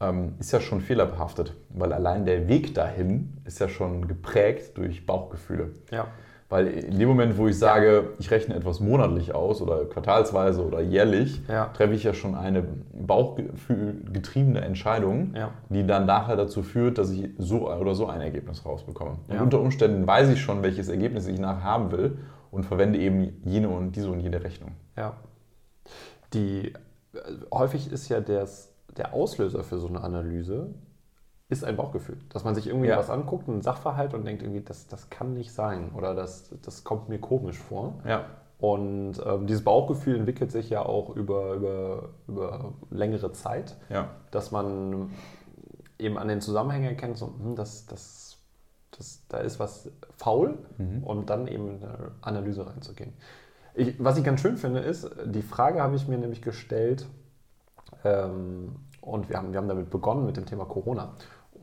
Ähm, 0.00 0.34
ist 0.38 0.52
ja 0.52 0.60
schon 0.60 0.80
fehlerbehaftet, 0.80 1.54
weil 1.70 1.92
allein 1.92 2.24
der 2.24 2.48
Weg 2.48 2.74
dahin 2.74 3.32
ist 3.44 3.58
ja 3.58 3.68
schon 3.68 4.06
geprägt 4.06 4.76
durch 4.78 5.04
Bauchgefühle. 5.04 5.72
Ja. 5.90 6.06
Weil 6.54 6.68
in 6.68 7.00
dem 7.00 7.08
Moment, 7.08 7.36
wo 7.36 7.48
ich 7.48 7.58
sage, 7.58 8.10
ich 8.20 8.30
rechne 8.30 8.54
etwas 8.54 8.78
monatlich 8.78 9.34
aus 9.34 9.60
oder 9.60 9.86
quartalsweise 9.86 10.64
oder 10.64 10.80
jährlich, 10.80 11.42
ja. 11.48 11.64
treffe 11.74 11.94
ich 11.94 12.04
ja 12.04 12.14
schon 12.14 12.36
eine 12.36 12.62
bauchgetriebene 12.92 14.60
Entscheidung, 14.60 15.34
ja. 15.34 15.50
die 15.68 15.84
dann 15.84 16.06
nachher 16.06 16.36
dazu 16.36 16.62
führt, 16.62 16.98
dass 16.98 17.10
ich 17.10 17.30
so 17.38 17.68
oder 17.68 17.96
so 17.96 18.06
ein 18.06 18.20
Ergebnis 18.20 18.64
rausbekomme. 18.64 19.16
Und 19.26 19.40
unter 19.40 19.60
Umständen 19.60 20.06
weiß 20.06 20.28
ich 20.28 20.42
schon, 20.42 20.62
welches 20.62 20.88
Ergebnis 20.88 21.26
ich 21.26 21.40
nachher 21.40 21.64
haben 21.64 21.90
will 21.90 22.18
und 22.52 22.64
verwende 22.64 23.00
eben 23.00 23.32
jene 23.44 23.68
und 23.68 23.96
diese 23.96 24.12
und 24.12 24.20
jene 24.20 24.44
Rechnung. 24.44 24.76
Ja. 24.96 25.14
Die, 26.34 26.68
äh, 26.68 27.18
häufig 27.52 27.90
ist 27.90 28.08
ja 28.08 28.20
das, 28.20 28.72
der 28.96 29.12
Auslöser 29.12 29.64
für 29.64 29.80
so 29.80 29.88
eine 29.88 30.04
Analyse 30.04 30.68
ist 31.58 31.64
ein 31.64 31.76
Bauchgefühl. 31.76 32.18
Dass 32.28 32.44
man 32.44 32.54
sich 32.54 32.66
irgendwie 32.66 32.88
ja. 32.88 32.96
was 32.96 33.10
anguckt, 33.10 33.48
einen 33.48 33.62
Sachverhalt 33.62 34.14
und 34.14 34.24
denkt 34.24 34.42
irgendwie, 34.42 34.60
das, 34.60 34.86
das 34.86 35.10
kann 35.10 35.34
nicht 35.34 35.52
sein 35.52 35.90
oder 35.96 36.14
das, 36.14 36.50
das 36.62 36.84
kommt 36.84 37.08
mir 37.08 37.18
komisch 37.18 37.58
vor. 37.58 37.94
Ja. 38.06 38.26
Und 38.58 39.14
ähm, 39.24 39.46
dieses 39.46 39.64
Bauchgefühl 39.64 40.16
entwickelt 40.16 40.52
sich 40.52 40.70
ja 40.70 40.84
auch 40.84 41.14
über, 41.14 41.54
über, 41.54 42.08
über 42.28 42.72
längere 42.90 43.32
Zeit, 43.32 43.76
ja. 43.88 44.08
dass 44.30 44.52
man 44.52 45.10
eben 45.98 46.18
an 46.18 46.28
den 46.28 46.40
Zusammenhängen 46.40 46.88
erkennt, 46.88 47.18
so, 47.18 47.26
hm, 47.26 47.56
das, 47.56 47.86
das, 47.86 48.38
das, 48.96 49.22
da 49.28 49.38
ist 49.38 49.58
was 49.60 49.90
faul 50.16 50.58
mhm. 50.78 51.02
und 51.04 51.30
dann 51.30 51.46
eben 51.46 51.68
in 51.68 51.84
eine 51.84 52.12
Analyse 52.20 52.66
reinzugehen. 52.66 53.12
Ich, 53.74 54.02
was 54.02 54.16
ich 54.16 54.24
ganz 54.24 54.40
schön 54.40 54.56
finde, 54.56 54.80
ist, 54.80 55.10
die 55.24 55.42
Frage 55.42 55.82
habe 55.82 55.96
ich 55.96 56.06
mir 56.06 56.18
nämlich 56.18 56.42
gestellt, 56.42 57.06
ähm, 58.04 58.76
und 59.00 59.28
wir 59.28 59.36
haben, 59.36 59.52
wir 59.52 59.58
haben 59.58 59.68
damit 59.68 59.90
begonnen 59.90 60.24
mit 60.24 60.36
dem 60.36 60.46
Thema 60.46 60.64
Corona. 60.64 61.12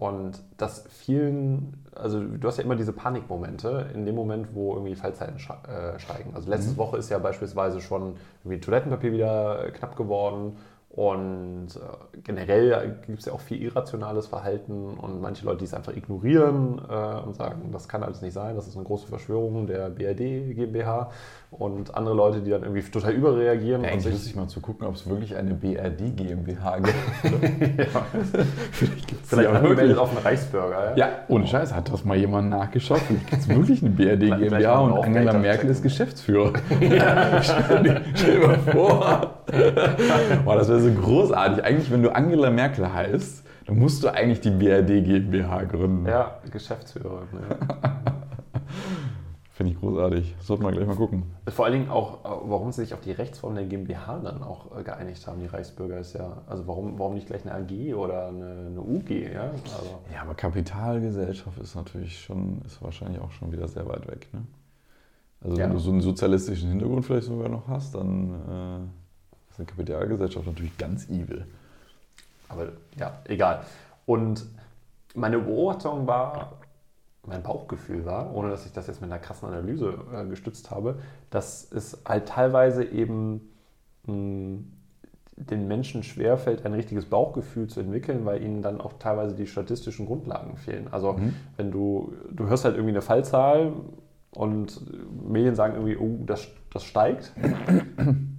Und 0.01 0.41
das 0.57 0.83
vielen, 0.89 1.73
also 1.93 2.19
du 2.23 2.47
hast 2.47 2.57
ja 2.57 2.63
immer 2.63 2.75
diese 2.75 2.91
Panikmomente 2.91 3.91
in 3.93 4.03
dem 4.03 4.15
Moment, 4.15 4.55
wo 4.55 4.73
irgendwie 4.73 4.95
Fallzeiten 4.95 5.35
äh, 5.35 5.99
steigen. 5.99 6.31
Also 6.33 6.49
letzte 6.49 6.71
mhm. 6.71 6.77
Woche 6.77 6.97
ist 6.97 7.11
ja 7.11 7.19
beispielsweise 7.19 7.81
schon 7.81 8.15
irgendwie 8.43 8.59
Toilettenpapier 8.59 9.11
wieder 9.11 9.69
knapp 9.73 9.95
geworden 9.95 10.57
und 10.93 11.67
äh, 11.75 12.17
generell 12.21 12.97
gibt 13.07 13.19
es 13.19 13.25
ja 13.25 13.31
auch 13.31 13.39
viel 13.39 13.61
irrationales 13.61 14.27
Verhalten 14.27 14.89
und 14.89 15.21
manche 15.21 15.45
Leute, 15.45 15.59
die 15.59 15.65
es 15.65 15.73
einfach 15.73 15.95
ignorieren 15.95 16.81
äh, 16.89 17.25
und 17.25 17.35
sagen, 17.37 17.69
das 17.71 17.87
kann 17.87 18.03
alles 18.03 18.21
nicht 18.21 18.33
sein, 18.33 18.57
das 18.57 18.67
ist 18.67 18.75
eine 18.75 18.83
große 18.83 19.07
Verschwörung 19.07 19.67
der 19.67 19.89
BRD 19.89 20.53
GmbH 20.53 21.09
und 21.51 21.95
andere 21.95 22.13
Leute, 22.13 22.41
die 22.41 22.49
dann 22.49 22.63
irgendwie 22.63 22.81
total 22.81 23.13
überreagieren. 23.13 23.83
Ja, 23.83 23.91
eigentlich 23.91 24.13
lustig 24.13 24.35
mal 24.35 24.47
zu 24.47 24.59
gucken, 24.59 24.85
ob 24.85 24.95
es 24.95 25.07
wirklich 25.09 25.35
eine 25.35 25.53
BRD 25.53 26.15
GmbH 26.15 26.79
gibt. 26.79 26.95
ja. 27.77 28.05
Vielleicht 28.71 29.07
gibt 29.07 29.25
es 29.25 29.33
angemeldet 29.33 29.97
auf 29.97 30.09
einen 30.09 30.19
Reichsbürger. 30.19 30.91
Ja? 30.91 30.95
ja, 30.97 31.09
ohne 31.29 31.47
Scheiß, 31.47 31.73
hat 31.73 31.91
das 31.91 32.03
mal 32.03 32.17
jemand 32.17 32.49
nachgeschaut. 32.49 32.99
Vielleicht 32.99 33.27
gibt 33.27 33.41
es 33.41 33.49
wirklich 33.49 33.81
eine 33.81 33.91
BRD 33.91 34.39
GmbH 34.39 34.79
und 34.79 35.05
Angela 35.05 35.33
Merkel 35.33 35.69
ist 35.69 35.83
Geschäftsführer. 35.83 36.51
ja. 36.81 37.41
stell, 37.43 38.01
stell 38.13 38.39
dir 38.39 38.47
mal 38.47 38.59
vor. 38.59 39.43
Boah, 40.45 40.55
das 40.55 40.69
wäre 40.69 40.80
so 40.81 40.91
großartig. 40.91 41.63
Eigentlich, 41.63 41.91
wenn 41.91 42.03
du 42.03 42.13
Angela 42.13 42.49
Merkel 42.49 42.91
heißt, 42.91 43.45
dann 43.67 43.79
musst 43.79 44.03
du 44.03 44.09
eigentlich 44.09 44.41
die 44.41 44.49
BRD 44.49 45.03
GmbH 45.03 45.63
gründen. 45.63 46.05
Ja, 46.05 46.39
Geschäftsführer. 46.51 47.23
Ne? 47.31 47.41
Finde 49.51 49.73
ich 49.73 49.79
großartig. 49.79 50.35
Das 50.37 50.47
sollte 50.47 50.63
man 50.63 50.73
gleich 50.73 50.87
mal 50.87 50.95
gucken. 50.95 51.23
Vor 51.47 51.65
allen 51.65 51.73
Dingen 51.73 51.89
auch, 51.89 52.19
warum 52.23 52.71
sie 52.71 52.81
sich 52.81 52.93
auf 52.93 53.01
die 53.01 53.11
Rechtsform 53.11 53.53
der 53.53 53.65
GmbH 53.65 54.19
dann 54.19 54.41
auch 54.41 54.77
äh, 54.77 54.83
geeinigt 54.83 55.27
haben, 55.27 55.39
die 55.39 55.45
Reichsbürger 55.45 55.99
ist 55.99 56.13
ja, 56.13 56.41
also 56.47 56.65
warum, 56.67 56.97
warum 56.97 57.13
nicht 57.13 57.27
gleich 57.27 57.45
eine 57.45 57.53
AG 57.53 57.93
oder 57.93 58.29
eine, 58.29 58.67
eine 58.71 58.81
UG, 58.81 59.09
ja? 59.11 59.51
Also. 59.51 59.99
Ja, 60.11 60.21
aber 60.21 60.33
Kapitalgesellschaft 60.33 61.59
ist 61.59 61.75
natürlich 61.75 62.19
schon, 62.19 62.61
ist 62.65 62.81
wahrscheinlich 62.81 63.21
auch 63.21 63.31
schon 63.31 63.51
wieder 63.51 63.67
sehr 63.67 63.87
weit 63.87 64.07
weg, 64.07 64.29
ne? 64.33 64.41
Also 65.43 65.57
ja. 65.57 65.65
wenn 65.65 65.73
du 65.73 65.79
so 65.79 65.91
einen 65.91 66.01
sozialistischen 66.01 66.69
Hintergrund 66.69 67.05
vielleicht 67.05 67.27
sogar 67.27 67.49
noch 67.49 67.67
hast, 67.67 67.95
dann 67.95 68.31
äh, 68.31 68.87
ist 69.51 69.59
eine 69.59 69.65
Kapitalgesellschaft 69.67 70.45
natürlich 70.45 70.77
ganz 70.77 71.09
evil. 71.09 71.45
Aber 72.49 72.69
ja, 72.97 73.19
egal. 73.25 73.63
Und 74.05 74.45
meine 75.15 75.39
Beobachtung 75.39 76.07
war, 76.07 76.53
mein 77.25 77.43
Bauchgefühl 77.43 78.05
war, 78.05 78.33
ohne 78.33 78.49
dass 78.49 78.65
ich 78.65 78.73
das 78.73 78.87
jetzt 78.87 79.01
mit 79.01 79.11
einer 79.11 79.19
krassen 79.19 79.47
Analyse 79.47 79.93
äh, 80.13 80.25
gestützt 80.25 80.71
habe, 80.71 80.99
dass 81.29 81.71
es 81.71 82.01
halt 82.05 82.27
teilweise 82.27 82.83
eben 82.83 83.49
mh, 84.05 84.13
hm, 84.13 84.71
den 85.37 85.67
Menschen 85.67 86.03
schwerfällt, 86.03 86.65
ein 86.65 86.73
richtiges 86.73 87.05
Bauchgefühl 87.05 87.67
zu 87.67 87.79
entwickeln, 87.79 88.25
weil 88.25 88.43
ihnen 88.43 88.61
dann 88.61 88.79
auch 88.79 88.93
teilweise 88.99 89.35
die 89.35 89.47
statistischen 89.47 90.05
Grundlagen 90.05 90.55
fehlen. 90.57 90.87
Also 90.91 91.13
mhm. 91.13 91.33
wenn 91.57 91.71
du, 91.71 92.13
du 92.31 92.47
hörst 92.47 92.65
halt 92.65 92.75
irgendwie 92.75 92.91
eine 92.91 93.01
Fallzahl 93.01 93.73
und 94.31 94.81
Medien 95.27 95.55
sagen 95.55 95.73
irgendwie, 95.73 95.97
oh, 95.97 96.23
das, 96.25 96.47
das 96.71 96.83
steigt. 96.83 97.33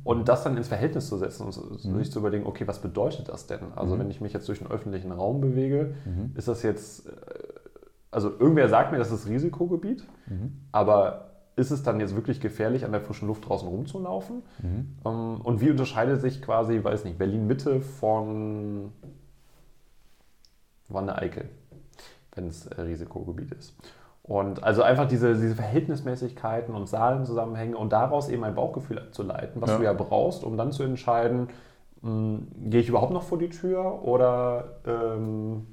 Und 0.04 0.28
das 0.28 0.42
dann 0.42 0.56
ins 0.56 0.68
Verhältnis 0.68 1.06
zu 1.08 1.16
setzen 1.16 1.44
und 1.46 1.84
Mhm. 1.84 1.98
sich 1.98 2.10
zu 2.10 2.18
überlegen, 2.18 2.44
okay, 2.46 2.66
was 2.66 2.80
bedeutet 2.80 3.28
das 3.28 3.46
denn? 3.46 3.60
Also 3.76 3.94
Mhm. 3.94 4.00
wenn 4.00 4.10
ich 4.10 4.20
mich 4.20 4.32
jetzt 4.32 4.48
durch 4.48 4.58
den 4.58 4.68
öffentlichen 4.70 5.12
Raum 5.12 5.40
bewege, 5.40 5.94
Mhm. 6.04 6.32
ist 6.34 6.48
das 6.48 6.62
jetzt, 6.62 7.06
äh, 7.06 7.12
also 8.10 8.30
irgendwer 8.30 8.68
sagt 8.68 8.90
mir, 8.92 8.98
das 8.98 9.12
ist 9.12 9.28
Risikogebiet, 9.28 10.04
Mhm. 10.26 10.52
aber 10.72 11.30
ist 11.54 11.70
es 11.70 11.82
dann 11.82 12.00
jetzt 12.00 12.16
wirklich 12.16 12.40
gefährlich, 12.40 12.84
an 12.84 12.92
der 12.92 13.00
frischen 13.02 13.28
Luft 13.28 13.46
draußen 13.48 13.68
rumzulaufen? 13.68 14.42
Mhm. 14.62 14.96
Ähm, 15.04 15.40
Und 15.42 15.60
wie 15.60 15.70
unterscheidet 15.70 16.20
sich 16.20 16.42
quasi, 16.42 16.82
weiß 16.82 17.04
nicht, 17.04 17.18
Berlin-Mitte 17.18 17.80
von 17.80 18.90
Wanne-Eickel, 20.88 21.48
wenn 22.34 22.48
es 22.48 22.66
äh, 22.66 22.80
Risikogebiet 22.80 23.52
ist? 23.52 23.74
Und 24.24 24.62
also 24.62 24.82
einfach 24.82 25.08
diese, 25.08 25.34
diese 25.34 25.56
Verhältnismäßigkeiten 25.56 26.74
und 26.74 26.86
Zahlenzusammenhänge 26.88 27.76
und 27.76 27.92
daraus 27.92 28.28
eben 28.28 28.44
ein 28.44 28.54
Bauchgefühl 28.54 28.98
abzuleiten, 29.00 29.60
was 29.60 29.70
Ja. 29.70 29.76
du 29.78 29.82
ja 29.84 29.92
brauchst, 29.92 30.44
um 30.44 30.56
dann 30.56 30.70
zu 30.70 30.84
entscheiden, 30.84 31.48
mh, 32.02 32.38
gehe 32.70 32.80
ich 32.80 32.88
überhaupt 32.88 33.12
noch 33.12 33.24
vor 33.24 33.38
die 33.38 33.48
Tür 33.48 34.04
oder 34.04 34.76
ähm, 34.86 35.66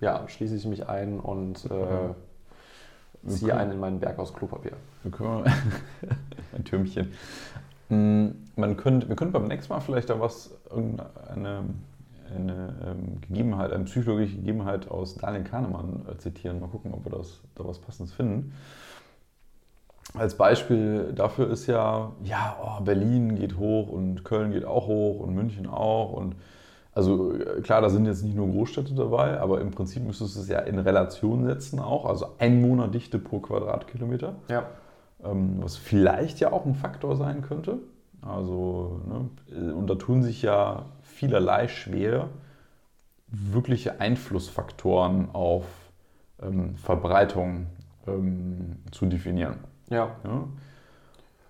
ja, 0.00 0.24
schließe 0.26 0.56
ich 0.56 0.66
mich 0.66 0.88
ein 0.88 1.20
und 1.20 1.64
äh, 1.66 3.28
ziehe 3.28 3.56
einen 3.56 3.70
in 3.72 3.78
meinen 3.80 4.00
Berg 4.00 4.18
aus 4.18 4.34
Klopapier. 4.34 4.72
Ein 6.56 6.64
Türmchen. 6.64 7.12
Mm, 7.88 8.28
Man 8.56 8.76
könnte, 8.76 9.08
wir 9.08 9.14
können 9.16 9.30
beim 9.30 9.44
nächsten 9.46 9.72
Mal 9.72 9.78
vielleicht 9.80 10.10
da 10.10 10.18
was, 10.18 10.50
irgendeine 10.68 11.62
eine 12.36 12.74
ähm, 12.86 13.20
Gegebenheit, 13.20 13.72
eine 13.72 13.84
psychologische 13.84 14.36
Gegebenheit 14.36 14.90
aus 14.90 15.16
Daniel 15.16 15.44
Kahnemann 15.44 16.06
äh, 16.10 16.16
zitieren. 16.18 16.60
Mal 16.60 16.68
gucken, 16.68 16.92
ob 16.94 17.04
wir 17.04 17.12
das, 17.16 17.40
da 17.54 17.66
was 17.66 17.78
Passendes 17.78 18.12
finden. 18.14 18.54
Als 20.14 20.36
Beispiel 20.36 21.12
dafür 21.14 21.50
ist 21.50 21.66
ja, 21.66 22.12
ja, 22.22 22.56
oh, 22.62 22.82
Berlin 22.82 23.36
geht 23.36 23.56
hoch 23.56 23.88
und 23.88 24.24
Köln 24.24 24.52
geht 24.52 24.64
auch 24.64 24.86
hoch 24.86 25.20
und 25.20 25.34
München 25.34 25.66
auch. 25.66 26.12
Und 26.12 26.34
also 26.92 27.32
äh, 27.34 27.60
klar, 27.62 27.80
da 27.80 27.88
sind 27.88 28.04
jetzt 28.06 28.22
nicht 28.22 28.36
nur 28.36 28.48
Großstädte 28.48 28.94
dabei, 28.94 29.40
aber 29.40 29.60
im 29.60 29.70
Prinzip 29.70 30.04
müsstest 30.04 30.36
du 30.36 30.40
es 30.40 30.48
ja 30.48 30.58
in 30.58 30.78
Relation 30.78 31.44
setzen 31.46 31.78
auch. 31.78 32.04
Also 32.04 32.26
Einwohnerdichte 32.38 33.18
pro 33.18 33.38
Quadratkilometer 33.38 34.34
Ja. 34.50 34.64
ähm, 35.24 35.56
was 35.60 35.76
vielleicht 35.76 36.40
ja 36.40 36.52
auch 36.52 36.66
ein 36.66 36.74
Faktor 36.74 37.16
sein 37.16 37.40
könnte. 37.42 37.78
Also, 38.22 39.00
ne, 39.06 39.74
und 39.74 39.88
da 39.88 39.96
tun 39.96 40.22
sich 40.22 40.42
ja 40.42 40.86
vielerlei 41.02 41.68
schwer, 41.68 42.28
wirkliche 43.26 44.00
Einflussfaktoren 44.00 45.30
auf 45.32 45.64
ähm, 46.40 46.76
Verbreitung 46.76 47.66
ähm, 48.06 48.76
zu 48.90 49.06
definieren. 49.06 49.58
Ja. 49.90 50.16
Ja? 50.24 50.44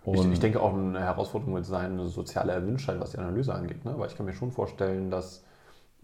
Ich, 0.04 0.32
ich 0.32 0.40
denke 0.40 0.60
auch 0.60 0.74
eine 0.74 1.00
Herausforderung 1.00 1.54
wird 1.54 1.66
sein, 1.66 1.92
eine 1.92 2.08
soziale 2.08 2.52
Erwünschtheit, 2.52 2.98
was 2.98 3.12
die 3.12 3.18
Analyse 3.18 3.54
angeht. 3.54 3.84
Ne? 3.84 3.94
Weil 3.96 4.08
ich 4.08 4.16
kann 4.16 4.26
mir 4.26 4.32
schon 4.32 4.50
vorstellen, 4.50 5.10
dass 5.10 5.44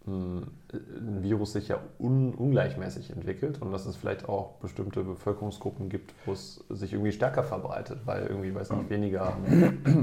ein 0.08 1.22
Virus 1.22 1.52
sich 1.52 1.68
ja 1.68 1.78
un 1.98 2.34
ungleichmäßig 2.34 3.10
entwickelt 3.10 3.60
und 3.62 3.72
dass 3.72 3.86
es 3.86 3.96
vielleicht 3.96 4.28
auch 4.28 4.54
bestimmte 4.60 5.02
Bevölkerungsgruppen 5.02 5.88
gibt, 5.88 6.14
wo 6.26 6.32
es 6.32 6.64
sich 6.70 6.92
irgendwie 6.92 7.12
stärker 7.12 7.42
verbreitet, 7.42 8.00
weil 8.04 8.26
irgendwie, 8.26 8.54
weiß 8.54 8.72
nicht, 8.72 8.90
weniger 8.90 9.32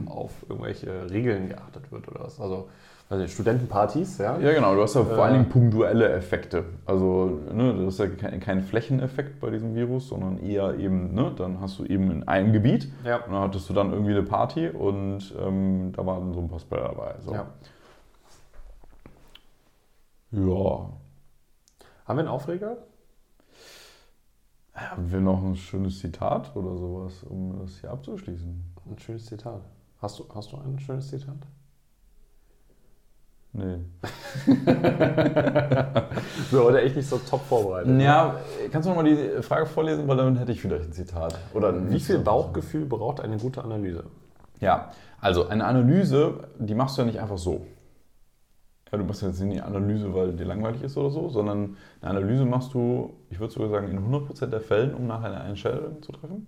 auf 0.07 0.31
irgendwelche 0.49 1.09
Regeln 1.11 1.49
geachtet 1.49 1.91
wird 1.91 2.07
oder 2.07 2.21
was. 2.25 2.39
Also, 2.39 2.67
nicht, 3.11 3.33
Studentenpartys, 3.33 4.17
ja. 4.17 4.39
Ja, 4.39 4.51
genau, 4.51 4.73
du 4.73 4.81
hast 4.81 4.95
ja 4.95 5.03
vor 5.03 5.17
Äh, 5.17 5.21
allen 5.21 5.33
Dingen 5.33 5.49
punktuelle 5.49 6.09
Effekte. 6.09 6.63
Also, 6.87 7.39
ne, 7.53 7.75
das 7.85 7.93
ist 7.93 7.99
ja 7.99 8.07
kein, 8.07 8.39
kein 8.39 8.61
Flächeneffekt 8.63 9.39
bei 9.39 9.51
diesem 9.51 9.75
Virus, 9.75 10.07
sondern 10.07 10.39
eher 10.39 10.73
eben, 10.79 11.13
ne, 11.13 11.31
dann 11.37 11.61
hast 11.61 11.77
du 11.77 11.85
eben 11.85 12.09
in 12.09 12.27
einem 12.27 12.51
Gebiet 12.51 12.91
Ja. 13.03 13.17
und 13.17 13.31
dann 13.31 13.41
hattest 13.41 13.69
du 13.69 13.73
dann 13.73 13.91
irgendwie 13.93 14.11
eine 14.13 14.23
Party 14.23 14.69
und 14.69 15.35
ähm, 15.39 15.91
da 15.95 16.03
waren 16.03 16.33
so 16.33 16.39
ein 16.39 16.49
paar 16.49 16.59
Spreader 16.59 16.89
dabei. 16.95 17.13
So. 17.23 17.33
ja. 17.33 17.45
Ja. 20.35 20.89
Haben 22.05 22.17
wir 22.17 22.19
einen 22.19 22.27
Aufreger? 22.27 22.77
Haben 24.73 25.11
wir 25.11 25.21
noch 25.21 25.41
ein 25.41 25.55
schönes 25.55 25.99
Zitat 25.99 26.55
oder 26.55 26.75
sowas, 26.77 27.23
um 27.23 27.59
das 27.61 27.79
hier 27.79 27.91
abzuschließen? 27.91 28.73
Ein 28.89 28.99
schönes 28.99 29.25
Zitat. 29.25 29.61
Hast 30.01 30.19
du, 30.19 30.25
hast 30.35 30.51
du 30.51 30.57
ein 30.57 30.77
schönes 30.79 31.09
Zitat? 31.09 31.37
Nee. 33.53 33.77
So, 36.51 36.63
oder 36.67 36.83
echt 36.83 36.95
nicht 36.95 37.07
so 37.07 37.17
top 37.17 37.41
vorbereitet. 37.45 37.91
ne? 37.91 38.03
Ja, 38.03 38.35
kannst 38.71 38.85
du 38.85 38.93
nochmal 38.93 39.05
die 39.05 39.41
Frage 39.41 39.65
vorlesen, 39.65 40.07
weil 40.07 40.17
dann 40.17 40.35
hätte 40.37 40.51
ich 40.51 40.61
vielleicht 40.61 40.85
ein 40.85 40.93
Zitat. 40.93 41.37
Oder 41.53 41.89
Wie 41.89 41.99
viel 41.99 42.19
Bauchgefühl 42.19 42.85
braucht 42.85 43.19
eine 43.21 43.37
gute 43.37 43.63
Analyse? 43.63 44.03
Ja, 44.59 44.91
also 45.19 45.47
eine 45.47 45.65
Analyse, 45.65 46.47
die 46.59 46.75
machst 46.75 46.97
du 46.97 47.01
ja 47.01 47.05
nicht 47.07 47.19
einfach 47.19 47.37
so. 47.37 47.65
Ja, 48.91 48.97
du 48.99 49.03
machst 49.03 49.23
jetzt 49.23 49.39
nicht 49.41 49.63
eine 49.63 49.65
Analyse, 49.77 50.13
weil 50.13 50.33
dir 50.33 50.45
langweilig 50.45 50.83
ist 50.83 50.95
oder 50.97 51.09
so, 51.09 51.27
sondern 51.29 51.75
eine 52.01 52.11
Analyse 52.11 52.45
machst 52.45 52.73
du, 52.73 53.13
ich 53.29 53.39
würde 53.39 53.51
sogar 53.53 53.69
sagen, 53.69 53.87
in 53.89 53.99
100% 53.99 54.45
der 54.47 54.61
Fällen, 54.61 54.93
um 54.93 55.07
nachher 55.07 55.33
eine 55.35 55.49
Entscheidung 55.49 56.01
zu 56.03 56.11
treffen. 56.11 56.47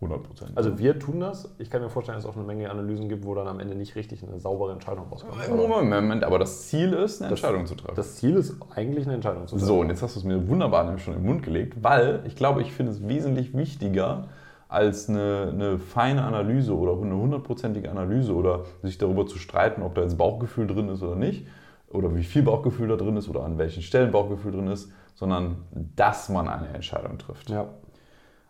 100%. 0.00 0.18
Also 0.54 0.78
wir 0.78 0.98
tun 0.98 1.20
das. 1.20 1.54
Ich 1.58 1.70
kann 1.70 1.80
mir 1.80 1.88
vorstellen, 1.88 2.16
dass 2.16 2.24
es 2.24 2.30
auch 2.30 2.36
eine 2.36 2.44
Menge 2.44 2.70
Analysen 2.70 3.08
gibt, 3.08 3.24
wo 3.24 3.34
dann 3.34 3.48
am 3.48 3.58
Ende 3.58 3.74
nicht 3.74 3.96
richtig 3.96 4.22
eine 4.22 4.38
saubere 4.38 4.72
Entscheidung 4.72 5.06
rauskommt. 5.10 5.34
Moment, 5.48 5.90
Moment, 5.90 6.24
aber 6.24 6.38
das 6.38 6.68
Ziel 6.68 6.92
ist, 6.92 7.22
eine 7.22 7.30
Das- 7.30 7.40
Entscheidung 7.42 7.66
zu 7.66 7.74
treffen. 7.74 7.94
Das 7.96 8.16
Ziel 8.16 8.36
ist 8.36 8.56
eigentlich 8.74 9.06
eine 9.06 9.14
Entscheidung 9.14 9.46
zu 9.46 9.56
treffen. 9.56 9.66
So, 9.66 9.80
und 9.80 9.88
jetzt 9.88 10.02
hast 10.02 10.14
du 10.16 10.20
es 10.20 10.24
mir 10.24 10.46
wunderbar 10.48 10.84
nämlich 10.84 11.02
schon 11.02 11.14
im 11.14 11.24
Mund 11.24 11.42
gelegt, 11.42 11.82
weil 11.82 12.22
ich 12.26 12.36
glaube, 12.36 12.60
ich 12.62 12.72
finde 12.72 12.92
es 12.92 13.06
wesentlich 13.08 13.56
wichtiger 13.56 14.28
als 14.74 15.08
eine, 15.08 15.50
eine 15.52 15.78
feine 15.78 16.24
Analyse 16.24 16.76
oder 16.76 17.00
eine 17.00 17.16
hundertprozentige 17.16 17.90
Analyse 17.90 18.34
oder 18.34 18.64
sich 18.82 18.98
darüber 18.98 19.26
zu 19.26 19.38
streiten, 19.38 19.82
ob 19.82 19.94
da 19.94 20.02
jetzt 20.02 20.18
Bauchgefühl 20.18 20.66
drin 20.66 20.88
ist 20.88 21.02
oder 21.02 21.16
nicht 21.16 21.46
oder 21.88 22.14
wie 22.14 22.24
viel 22.24 22.42
Bauchgefühl 22.42 22.88
da 22.88 22.96
drin 22.96 23.16
ist 23.16 23.28
oder 23.28 23.44
an 23.44 23.56
welchen 23.56 23.82
Stellen 23.82 24.10
Bauchgefühl 24.10 24.52
drin 24.52 24.66
ist, 24.66 24.90
sondern 25.14 25.58
dass 25.96 26.28
man 26.28 26.48
eine 26.48 26.68
Entscheidung 26.68 27.18
trifft. 27.18 27.50
Ja. 27.50 27.68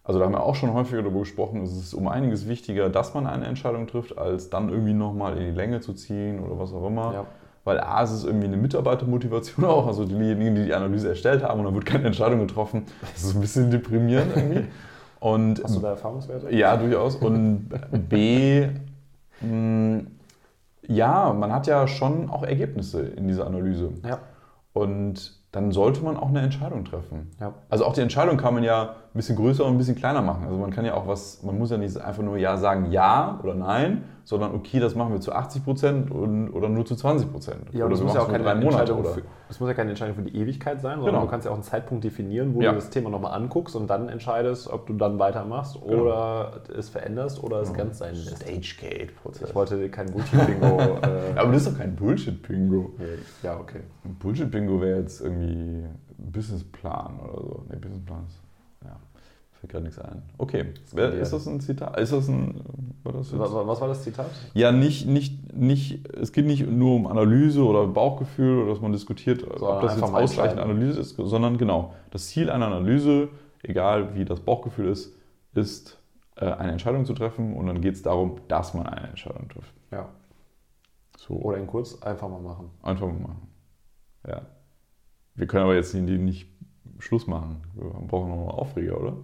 Also 0.02 0.18
da 0.18 0.26
haben 0.26 0.32
wir 0.32 0.42
auch 0.42 0.54
schon 0.54 0.72
häufiger 0.72 1.02
darüber 1.02 1.20
gesprochen, 1.20 1.62
es 1.62 1.76
ist 1.76 1.94
um 1.94 2.08
einiges 2.08 2.48
wichtiger, 2.48 2.90
dass 2.90 3.14
man 3.14 3.26
eine 3.26 3.46
Entscheidung 3.46 3.87
trifft, 3.87 4.18
als 4.18 4.50
dann 4.50 4.68
irgendwie 4.68 4.92
nochmal 4.92 5.37
in 5.38 5.44
die 5.44 5.56
Länge 5.56 5.80
zu 5.80 5.94
ziehen 5.94 6.40
oder 6.40 6.58
was 6.58 6.72
auch 6.72 6.87
immer. 6.87 7.12
Ja. 7.12 7.26
Weil 7.64 7.80
A, 7.80 8.02
es 8.02 8.12
ist 8.12 8.24
irgendwie 8.24 8.46
eine 8.46 8.58
Mitarbeitermotivation 8.58 9.64
auch, 9.64 9.87
also 9.87 10.04
diejenigen, 10.04 10.54
die 10.54 10.64
die 10.64 10.74
Analyse 10.74 11.08
erstellt 11.08 11.42
haben 11.42 11.60
und 11.60 11.66
dann 11.66 11.74
wird 11.74 11.87
keine 11.87 12.06
Entscheidung 12.06 12.40
getroffen. 12.40 12.84
Das 13.00 13.24
ist 13.24 13.34
ein 13.34 13.40
bisschen 13.40 13.70
deprimierend 13.70 14.37
irgendwie. 14.37 14.64
Und 15.24 15.64
Hast 15.64 15.76
du 15.76 15.80
da 15.80 15.88
Erfahrungswerte? 15.88 16.54
ja, 16.54 16.76
durchaus. 16.76 17.16
Und 17.16 17.70
B, 18.10 18.68
mh, 19.40 20.02
ja, 20.87 21.32
man 21.32 21.50
hat 21.50 21.66
ja 21.66 21.88
schon 21.88 22.28
auch 22.28 22.42
Ergebnisse 22.42 23.00
in 23.00 23.26
dieser 23.26 23.46
Analyse. 23.46 23.88
Ja. 24.06 24.18
Und 24.74 25.32
dann 25.50 25.72
sollte 25.72 26.02
man 26.04 26.18
auch 26.18 26.28
eine 26.28 26.42
Entscheidung 26.42 26.84
treffen. 26.84 27.30
Ja. 27.40 27.54
Also 27.70 27.87
auch 27.87 27.94
die 27.94 28.02
Entscheidung 28.02 28.37
kann 28.37 28.52
man 28.52 28.64
ja 28.64 28.82
ein 28.82 29.14
bisschen 29.14 29.37
größer 29.37 29.64
und 29.64 29.72
ein 29.72 29.78
bisschen 29.78 29.96
kleiner 29.96 30.20
machen. 30.20 30.44
Also 30.44 30.58
man 30.58 30.70
kann 30.70 30.84
ja 30.84 30.92
auch 30.92 31.06
was, 31.06 31.42
man 31.42 31.56
muss 31.58 31.70
ja 31.70 31.78
nicht 31.78 31.96
einfach 31.96 32.22
nur 32.22 32.37
ja 32.37 32.58
sagen 32.58 32.92
ja 32.92 33.40
oder 33.42 33.54
nein, 33.54 34.04
sondern 34.24 34.54
okay, 34.54 34.80
das 34.80 34.94
machen 34.94 35.12
wir 35.12 35.20
zu 35.20 35.32
80 35.32 35.64
Prozent 35.64 36.10
oder 36.10 36.68
nur 36.70 36.87
zu 36.87 36.96
20 36.96 37.30
Prozent. 37.30 37.60
Ja, 37.72 37.84
oder 37.84 37.90
das 37.94 38.02
muss 38.02 38.14
ja 38.14 38.22
auch 38.22 38.28
keine 38.28 38.42
Monate 38.44 38.62
Entscheidung 38.66 39.00
oder. 39.00 39.10
für, 39.10 39.22
das 39.48 39.60
muss 39.60 39.68
ja 39.68 39.74
keine 39.74 39.90
Entscheidung 39.90 40.14
für 40.16 40.22
die 40.22 40.34
Ewigkeit 40.37 40.80
sein, 40.80 40.96
sondern 40.96 41.14
Genau. 41.14 41.24
du 41.26 41.30
kannst 41.30 41.44
ja 41.44 41.50
auch 41.50 41.56
einen 41.56 41.62
Zeitpunkt 41.62 42.04
definieren, 42.04 42.54
wo 42.54 42.62
Ja. 42.62 42.70
du 42.70 42.76
das 42.76 42.88
Thema 42.90 43.10
nochmal 43.10 43.34
anguckst 43.34 43.76
und 43.76 43.88
dann 43.88 44.08
entscheidest, 44.08 44.68
ob 44.68 44.87
du 44.87 44.94
dann 44.94 45.18
weitermachst 45.18 45.74
Genau. 45.82 46.02
oder 46.02 46.52
es 46.76 46.88
veränderst 46.88 47.42
oder 47.44 47.60
es 47.60 47.72
ganz 47.74 47.98
sein 47.98 48.14
lässt. 48.14 48.38
Stage-Gate-Prozess. 48.38 49.50
Ich 49.50 49.54
wollte 49.54 49.88
kein 49.90 50.06
Bullshit-Bingo. 50.10 50.78
äh, 51.02 51.38
Aber 51.38 51.52
das 51.52 51.62
ist 51.66 51.72
doch 51.72 51.78
kein 51.78 51.94
Bullshit-Bingo. 51.94 52.90
ja, 53.42 53.58
okay. 53.58 53.80
Ein 54.04 54.14
Bullshit-Bingo 54.14 54.80
wäre 54.80 55.00
jetzt 55.00 55.20
irgendwie 55.20 55.84
Businessplan 56.18 57.20
oder 57.20 57.40
so. 57.42 57.64
Nee, 57.70 57.76
Businessplan 57.76 58.24
ist. 58.26 58.40
Fällt 59.64 59.72
gerade 59.72 59.85
nichts 59.85 59.98
ein. 59.98 60.22
Okay, 60.37 60.66
wer, 60.92 61.14
ist 61.14 61.33
das 61.33 61.46
ein 61.46 61.59
Zitat? 61.59 61.98
Ist 61.98 62.12
das 62.12 62.29
ein. 62.29 62.61
War 63.03 63.14
das? 63.14 63.37
Was, 63.38 63.50
was 63.50 63.81
war 63.81 63.88
das 63.88 64.03
Zitat? 64.03 64.27
Ja, 64.53 64.72
nicht, 64.72 65.07
nicht, 65.07 65.55
nicht, 65.57 66.07
es 66.09 66.33
geht 66.33 66.44
nicht 66.44 66.68
nur 66.68 66.96
um 66.96 67.07
Analyse 67.07 67.64
oder 67.64 67.87
Bauchgefühl 67.87 68.59
oder 68.59 68.72
dass 68.72 68.83
man 68.83 68.92
diskutiert, 68.92 69.42
ob 69.42 69.81
das 69.81 69.96
jetzt 69.96 70.03
ausreichend. 70.03 70.61
Analyse 70.61 71.00
ist, 71.00 71.16
sondern 71.16 71.57
genau, 71.57 71.94
das 72.11 72.29
Ziel 72.29 72.50
einer 72.50 72.66
Analyse, 72.66 73.29
egal 73.62 74.14
wie 74.14 74.27
das 74.27 74.40
Bauchgefühl 74.40 74.90
ist, 74.90 75.16
ist, 75.55 75.98
äh, 76.37 76.44
eine 76.44 76.72
Entscheidung 76.72 77.07
zu 77.07 77.14
treffen 77.14 77.57
und 77.57 77.66
dann 77.66 77.81
geht 77.81 77.94
es 77.94 78.03
darum, 78.03 78.40
dass 78.48 78.74
man 78.74 78.87
eine 78.87 79.09
Entscheidung 79.09 79.48
trifft. 79.48 79.72
Ja. 79.90 80.11
So, 81.16 81.37
Oder 81.37 81.57
in 81.57 81.66
kurz 81.66 82.03
einfach 82.03 82.29
mal 82.29 82.40
machen. 82.40 82.70
einfach 82.83 83.07
mal 83.07 83.18
machen. 83.18 83.48
Ja. 84.29 84.42
Wir 85.37 85.46
können 85.46 85.64
aber 85.64 85.74
jetzt 85.74 85.94
nicht, 85.94 86.20
nicht 86.20 86.48
Schluss 86.98 87.27
machen. 87.27 87.62
Wir 87.74 87.85
brauchen 87.85 88.29
noch 88.29 88.44
mal 88.44 88.50
Aufreger, 88.50 89.00
oder? 89.00 89.16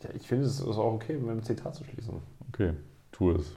Ja, 0.00 0.10
ich 0.14 0.26
finde, 0.26 0.46
es 0.46 0.60
ist 0.60 0.66
auch 0.66 0.94
okay, 0.94 1.16
mit 1.16 1.30
einem 1.30 1.42
Zitat 1.42 1.74
zu 1.74 1.84
schließen. 1.84 2.22
Okay, 2.48 2.72
tu 3.10 3.32
es. 3.32 3.56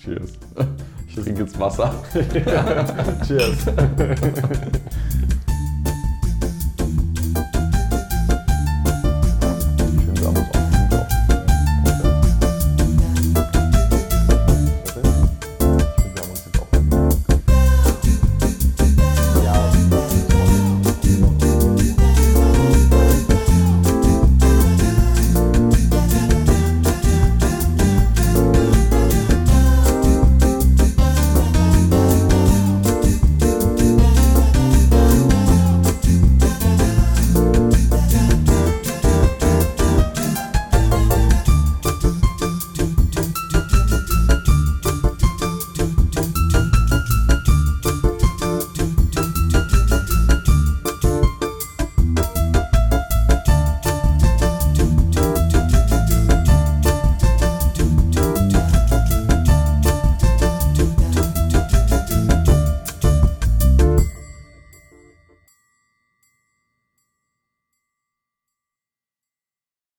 Cheers. 0.00 0.38
Ich 1.06 1.22
trinke 1.22 1.42
jetzt 1.42 1.60
Wasser. 1.60 1.94
Cheers. 3.24 3.66